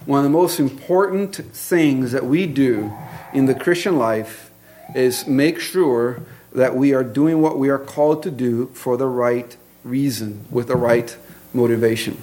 One 0.06 0.20
of 0.20 0.24
the 0.24 0.30
most 0.30 0.60
important 0.60 1.36
things 1.36 2.12
that 2.12 2.26
we 2.26 2.46
do 2.46 2.94
in 3.34 3.46
the 3.46 3.56
Christian 3.56 3.98
life 3.98 4.52
is 4.96 5.28
make 5.28 5.60
sure 5.60 6.22
that 6.52 6.76
we 6.76 6.94
are 6.94 7.04
doing 7.04 7.42
what 7.42 7.58
we 7.58 7.70
are 7.70 7.80
called 7.80 8.24
to 8.24 8.32
do 8.32 8.68
for 8.68 8.98
the 8.98 9.08
right 9.08 9.56
reason, 9.84 10.46
with 10.52 10.68
the 10.68 10.76
right 10.76 11.18
motivation. 11.54 12.18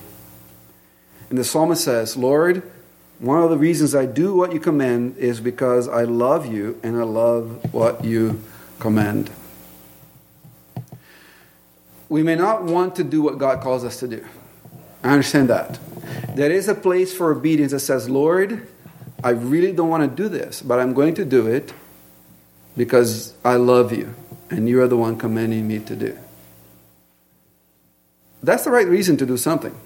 And 1.30 1.38
the 1.38 1.44
psalmist 1.44 1.84
says, 1.84 2.16
Lord, 2.16 2.62
one 3.18 3.42
of 3.42 3.50
the 3.50 3.58
reasons 3.58 3.94
I 3.94 4.06
do 4.06 4.34
what 4.34 4.52
you 4.52 4.60
command 4.60 5.16
is 5.18 5.40
because 5.40 5.88
I 5.88 6.04
love 6.04 6.46
you 6.46 6.80
and 6.82 6.96
I 6.96 7.02
love 7.02 7.72
what 7.72 8.04
you 8.04 8.42
command. 8.78 9.30
We 12.10 12.24
may 12.24 12.34
not 12.34 12.64
want 12.64 12.96
to 12.96 13.04
do 13.04 13.22
what 13.22 13.38
God 13.38 13.62
calls 13.62 13.84
us 13.84 14.00
to 14.00 14.08
do. 14.08 14.26
I 15.02 15.12
understand 15.12 15.48
that. 15.48 15.78
There 16.34 16.50
is 16.50 16.68
a 16.68 16.74
place 16.74 17.16
for 17.16 17.30
obedience 17.30 17.70
that 17.70 17.80
says, 17.80 18.10
Lord, 18.10 18.66
I 19.22 19.30
really 19.30 19.72
don't 19.72 19.88
want 19.88 20.02
to 20.02 20.22
do 20.22 20.28
this, 20.28 20.60
but 20.60 20.80
I'm 20.80 20.92
going 20.92 21.14
to 21.14 21.24
do 21.24 21.46
it 21.46 21.72
because 22.76 23.32
I 23.44 23.56
love 23.56 23.92
you 23.92 24.12
and 24.50 24.68
you 24.68 24.82
are 24.82 24.88
the 24.88 24.96
one 24.96 25.16
commanding 25.16 25.68
me 25.68 25.78
to 25.78 25.94
do. 25.94 26.18
That's 28.42 28.64
the 28.64 28.70
right 28.70 28.88
reason 28.88 29.16
to 29.18 29.24
do 29.26 29.36
something. 29.36 29.78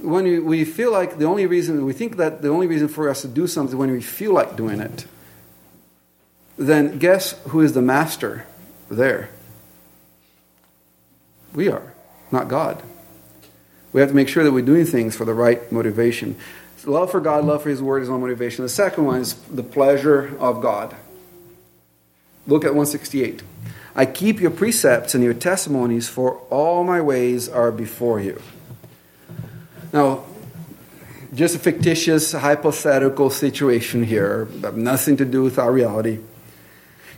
When 0.00 0.44
we 0.44 0.64
feel 0.64 0.90
like 0.90 1.18
the 1.18 1.26
only 1.26 1.46
reason, 1.46 1.84
we 1.84 1.92
think 1.92 2.16
that 2.16 2.42
the 2.42 2.48
only 2.48 2.66
reason 2.66 2.88
for 2.88 3.08
us 3.08 3.22
to 3.22 3.28
do 3.28 3.46
something 3.46 3.78
when 3.78 3.92
we 3.92 4.02
feel 4.02 4.32
like 4.32 4.56
doing 4.56 4.80
it. 4.80 5.06
then 6.58 6.98
guess 6.98 7.40
who 7.50 7.60
is 7.60 7.74
the 7.74 7.82
master 7.82 8.44
there? 8.90 9.30
We 11.54 11.68
are, 11.68 11.94
not 12.30 12.48
God. 12.48 12.82
We 13.92 14.00
have 14.00 14.10
to 14.10 14.16
make 14.16 14.28
sure 14.28 14.42
that 14.42 14.52
we're 14.52 14.64
doing 14.64 14.86
things 14.86 15.14
for 15.14 15.24
the 15.24 15.34
right 15.34 15.70
motivation. 15.70 16.36
Love 16.84 17.10
for 17.10 17.20
God, 17.20 17.44
love 17.44 17.62
for 17.62 17.68
His 17.68 17.82
Word 17.82 18.02
is 18.02 18.10
one 18.10 18.20
motivation. 18.20 18.64
The 18.64 18.68
second 18.68 19.04
one 19.04 19.20
is 19.20 19.34
the 19.34 19.62
pleasure 19.62 20.36
of 20.38 20.60
God. 20.60 20.96
Look 22.46 22.64
at 22.64 22.74
168. 22.74 23.42
I 23.94 24.06
keep 24.06 24.40
your 24.40 24.50
precepts 24.50 25.14
and 25.14 25.22
your 25.22 25.34
testimonies, 25.34 26.08
for 26.08 26.38
all 26.50 26.82
my 26.82 27.00
ways 27.00 27.48
are 27.48 27.70
before 27.70 28.20
you. 28.20 28.40
Now, 29.92 30.24
just 31.34 31.54
a 31.54 31.58
fictitious, 31.58 32.32
hypothetical 32.32 33.30
situation 33.30 34.04
here, 34.04 34.48
nothing 34.74 35.16
to 35.18 35.24
do 35.24 35.42
with 35.42 35.58
our 35.58 35.70
reality. 35.70 36.20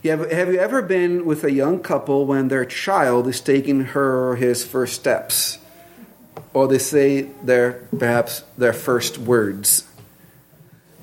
Have, 0.05 0.31
have 0.31 0.53
you 0.53 0.59
ever 0.59 0.83
been 0.83 1.25
with 1.25 1.45
a 1.45 1.51
young 1.51 1.81
couple 1.81 2.27
when 2.27 2.49
their 2.49 2.67
child 2.67 3.27
is 3.27 3.41
taking 3.41 3.81
her 3.81 4.29
or 4.29 4.37
his 4.37 4.63
first 4.63 4.93
steps? 4.93 5.59
Or 6.53 6.69
they 6.69 6.79
say 6.79 7.23
their 7.43 7.89
perhaps 7.99 8.45
their 8.59 8.75
first 8.75 9.17
words? 9.17 9.89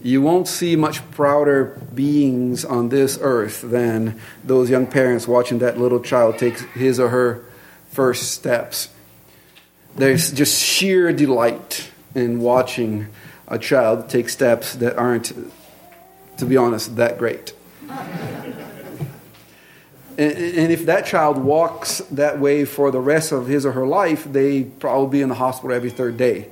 You 0.04 0.22
won't 0.22 0.48
see 0.48 0.76
much 0.76 1.10
prouder 1.10 1.82
beings 1.96 2.64
on 2.64 2.90
this 2.90 3.18
earth 3.22 3.62
than 3.62 4.20
those 4.44 4.70
young 4.70 4.86
parents 4.86 5.28
watching 5.28 5.58
that 5.60 5.80
little 5.80 6.00
child 6.00 6.38
take 6.38 6.60
his 6.60 7.00
or 7.00 7.10
her 7.10 7.44
first 7.90 8.32
steps. 8.32 8.90
There's 9.96 10.32
just 10.32 10.62
sheer 10.62 11.12
delight 11.12 11.90
in 12.14 12.40
watching 12.40 13.08
a 13.48 13.58
child 13.58 14.10
take 14.10 14.30
steps 14.30 14.76
that 14.76 14.96
aren't, 14.96 15.34
to 16.38 16.46
be 16.46 16.56
honest, 16.56 16.98
that 16.98 17.18
great. 17.18 17.54
And, 20.22 20.72
if 20.72 20.86
that 20.86 21.08
child 21.08 21.38
walks 21.38 21.98
that 22.12 22.40
way 22.40 22.64
for 22.64 22.92
the 22.92 23.00
rest 23.00 23.32
of 23.32 23.48
his 23.48 23.66
or 23.66 23.72
her 23.72 23.88
life, 23.88 24.24
they 24.26 24.64
probably 24.64 25.18
be 25.18 25.22
in 25.24 25.30
the 25.30 25.36
hospital 25.36 25.76
every 25.76 25.90
third 25.90 26.18
day, 26.18 26.50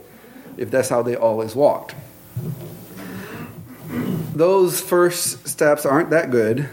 if 0.58 0.71
that's 0.71 0.89
how 0.89 1.03
they 1.03 1.15
always 1.15 1.55
walked. 1.55 1.93
Those 4.34 4.82
first 4.82 5.47
steps 5.47 5.86
aren't 5.86 6.10
that 6.10 6.32
good, 6.32 6.69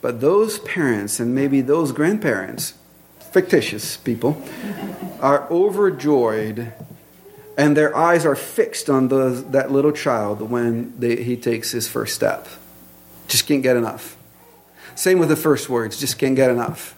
but 0.00 0.20
those 0.20 0.58
parents 0.60 1.20
and 1.20 1.32
maybe 1.32 1.60
those 1.60 1.92
grandparents, 1.92 2.74
fictitious 3.20 3.96
people, 3.96 4.42
are 5.20 5.46
overjoyed 5.48 6.72
and 7.56 7.76
their 7.76 7.94
eyes 7.96 8.26
are 8.26 8.34
fixed 8.34 8.90
on 8.90 9.08
the, 9.08 9.44
that 9.50 9.70
little 9.70 9.92
child 9.92 10.40
when 10.40 10.98
they, 10.98 11.22
he 11.22 11.36
takes 11.36 11.70
his 11.70 11.86
first 11.86 12.14
step. 12.14 12.48
Just 13.28 13.46
can't 13.46 13.62
get 13.62 13.76
enough. 13.76 14.16
Same 15.00 15.18
with 15.18 15.30
the 15.30 15.36
first 15.36 15.70
words, 15.70 15.98
just 15.98 16.18
can't 16.18 16.36
get 16.36 16.50
enough. 16.50 16.94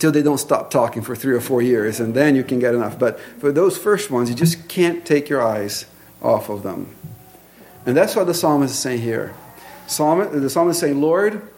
Till 0.00 0.10
they 0.10 0.24
don't 0.24 0.38
stop 0.38 0.72
talking 0.72 1.02
for 1.02 1.14
three 1.14 1.36
or 1.36 1.40
four 1.40 1.62
years, 1.62 2.00
and 2.00 2.14
then 2.14 2.34
you 2.34 2.42
can 2.42 2.58
get 2.58 2.74
enough. 2.74 2.98
But 2.98 3.20
for 3.38 3.52
those 3.52 3.78
first 3.78 4.10
ones, 4.10 4.28
you 4.28 4.34
just 4.34 4.68
can't 4.68 5.06
take 5.06 5.28
your 5.28 5.40
eyes 5.40 5.86
off 6.20 6.48
of 6.48 6.64
them. 6.64 6.92
And 7.86 7.96
that's 7.96 8.16
what 8.16 8.26
the 8.26 8.34
psalmist 8.34 8.74
is 8.74 8.80
saying 8.80 9.02
here. 9.02 9.34
Psalmist, 9.86 10.32
the 10.32 10.50
psalmist 10.50 10.78
is 10.78 10.80
saying, 10.80 11.00
Lord, 11.00 11.48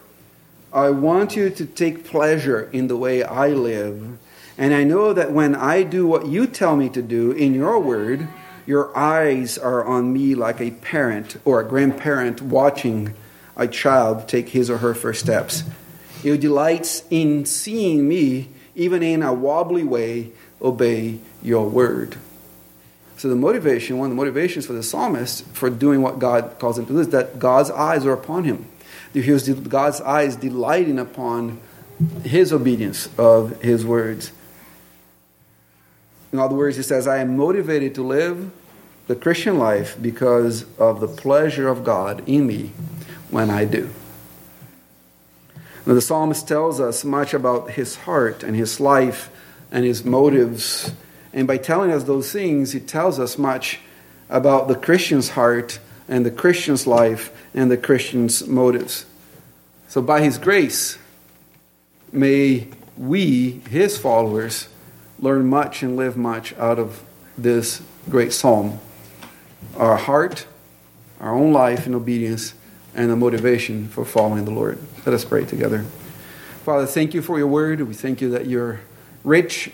I 0.71 0.91
want 0.91 1.35
you 1.35 1.49
to 1.49 1.65
take 1.65 2.05
pleasure 2.05 2.69
in 2.71 2.87
the 2.87 2.95
way 2.95 3.23
I 3.23 3.47
live. 3.47 4.19
And 4.59 4.71
I 4.71 4.83
know 4.83 5.13
that 5.13 5.31
when 5.31 5.55
I 5.55 5.81
do 5.81 6.05
what 6.05 6.27
you 6.27 6.45
tell 6.45 6.75
me 6.75 6.89
to 6.89 7.01
do 7.01 7.31
in 7.31 7.55
your 7.55 7.79
word, 7.79 8.27
your 8.67 8.95
eyes 8.95 9.57
are 9.57 9.83
on 9.83 10.13
me 10.13 10.35
like 10.35 10.61
a 10.61 10.69
parent 10.69 11.37
or 11.43 11.59
a 11.59 11.67
grandparent 11.67 12.39
watching 12.39 13.15
a 13.55 13.67
child 13.67 14.27
take 14.27 14.49
his 14.49 14.69
or 14.69 14.79
her 14.79 14.93
first 14.93 15.21
steps. 15.21 15.63
You 16.23 16.37
delights 16.37 17.03
in 17.09 17.45
seeing 17.45 18.07
me, 18.07 18.49
even 18.75 19.03
in 19.03 19.21
a 19.21 19.33
wobbly 19.33 19.83
way, 19.83 20.31
obey 20.61 21.19
your 21.41 21.69
word. 21.69 22.17
So 23.17 23.29
the 23.29 23.35
motivation, 23.35 23.97
one 23.97 24.07
of 24.07 24.11
the 24.11 24.17
motivations 24.17 24.65
for 24.65 24.73
the 24.73 24.83
psalmist 24.83 25.45
for 25.47 25.69
doing 25.69 26.01
what 26.01 26.19
God 26.19 26.55
calls 26.59 26.77
him 26.77 26.85
to 26.87 26.93
do 26.93 26.99
is 26.99 27.09
that 27.09 27.39
God's 27.39 27.71
eyes 27.71 28.05
are 28.05 28.13
upon 28.13 28.43
him. 28.43 28.67
He 29.13 29.31
was 29.31 29.47
God's 29.47 30.01
eyes 30.01 30.35
delighting 30.35 30.99
upon 30.99 31.61
his 32.23 32.51
obedience 32.51 33.07
of 33.17 33.61
his 33.61 33.85
words. 33.85 34.31
In 36.33 36.39
other 36.39 36.55
words, 36.55 36.75
he 36.75 36.83
says, 36.83 37.07
I 37.07 37.19
am 37.19 37.37
motivated 37.37 37.95
to 37.95 38.03
live 38.03 38.51
the 39.07 39.15
Christian 39.15 39.57
life 39.57 39.95
because 40.01 40.65
of 40.77 40.99
the 40.99 41.07
pleasure 41.07 41.69
of 41.69 41.85
God 41.85 42.27
in 42.27 42.45
me 42.45 42.71
when 43.29 43.49
I 43.49 43.65
do. 43.65 43.89
Now, 45.85 45.93
the 45.93 46.01
psalmist 46.01 46.47
tells 46.47 46.79
us 46.79 47.03
much 47.03 47.33
about 47.33 47.71
his 47.71 47.95
heart 47.95 48.43
and 48.43 48.55
his 48.55 48.79
life 48.79 49.29
and 49.71 49.85
his 49.85 50.03
motives. 50.03 50.91
And 51.31 51.47
by 51.47 51.57
telling 51.57 51.91
us 51.91 52.03
those 52.03 52.31
things, 52.31 52.71
he 52.71 52.79
tells 52.79 53.19
us 53.19 53.37
much 53.37 53.79
about 54.29 54.67
the 54.67 54.75
Christian's 54.75 55.29
heart 55.29 55.79
and 56.07 56.25
the 56.25 56.31
Christian's 56.31 56.87
life 56.87 57.31
and 57.53 57.69
the 57.69 57.77
Christian's 57.77 58.47
motives. 58.47 59.05
So, 59.87 60.01
by 60.01 60.21
his 60.21 60.39
grace, 60.39 60.97
may 62.11 62.67
we, 62.97 63.61
his 63.69 63.97
followers, 63.97 64.69
learn 65.19 65.47
much 65.47 65.83
and 65.83 65.95
live 65.95 66.17
much 66.17 66.53
out 66.55 66.79
of 66.79 67.03
this 67.37 67.81
great 68.09 68.33
psalm. 68.33 68.79
Our 69.77 69.97
heart, 69.97 70.47
our 71.19 71.33
own 71.33 71.53
life 71.53 71.85
in 71.85 71.93
obedience 71.93 72.53
and 72.95 73.09
the 73.11 73.15
motivation 73.15 73.87
for 73.87 74.05
following 74.05 74.45
the 74.45 74.51
Lord. 74.51 74.79
Let 75.05 75.13
us 75.13 75.25
pray 75.25 75.45
together. 75.45 75.85
Father, 76.63 76.85
thank 76.85 77.13
you 77.13 77.21
for 77.21 77.37
your 77.37 77.47
word. 77.47 77.81
We 77.81 77.93
thank 77.93 78.21
you 78.21 78.29
that 78.31 78.47
you're 78.47 78.79
rich 79.23 79.71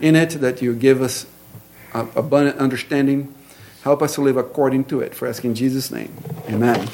in 0.00 0.16
it, 0.16 0.30
that 0.40 0.60
you 0.60 0.74
give 0.74 1.00
us 1.00 1.26
abundant 1.94 2.58
understanding. 2.58 3.34
Help 3.82 4.02
us 4.02 4.14
to 4.14 4.22
live 4.22 4.36
according 4.36 4.86
to 4.86 5.00
it. 5.00 5.14
For 5.14 5.28
asking 5.28 5.54
Jesus' 5.54 5.90
name. 5.90 6.12
Amen. 6.48 6.88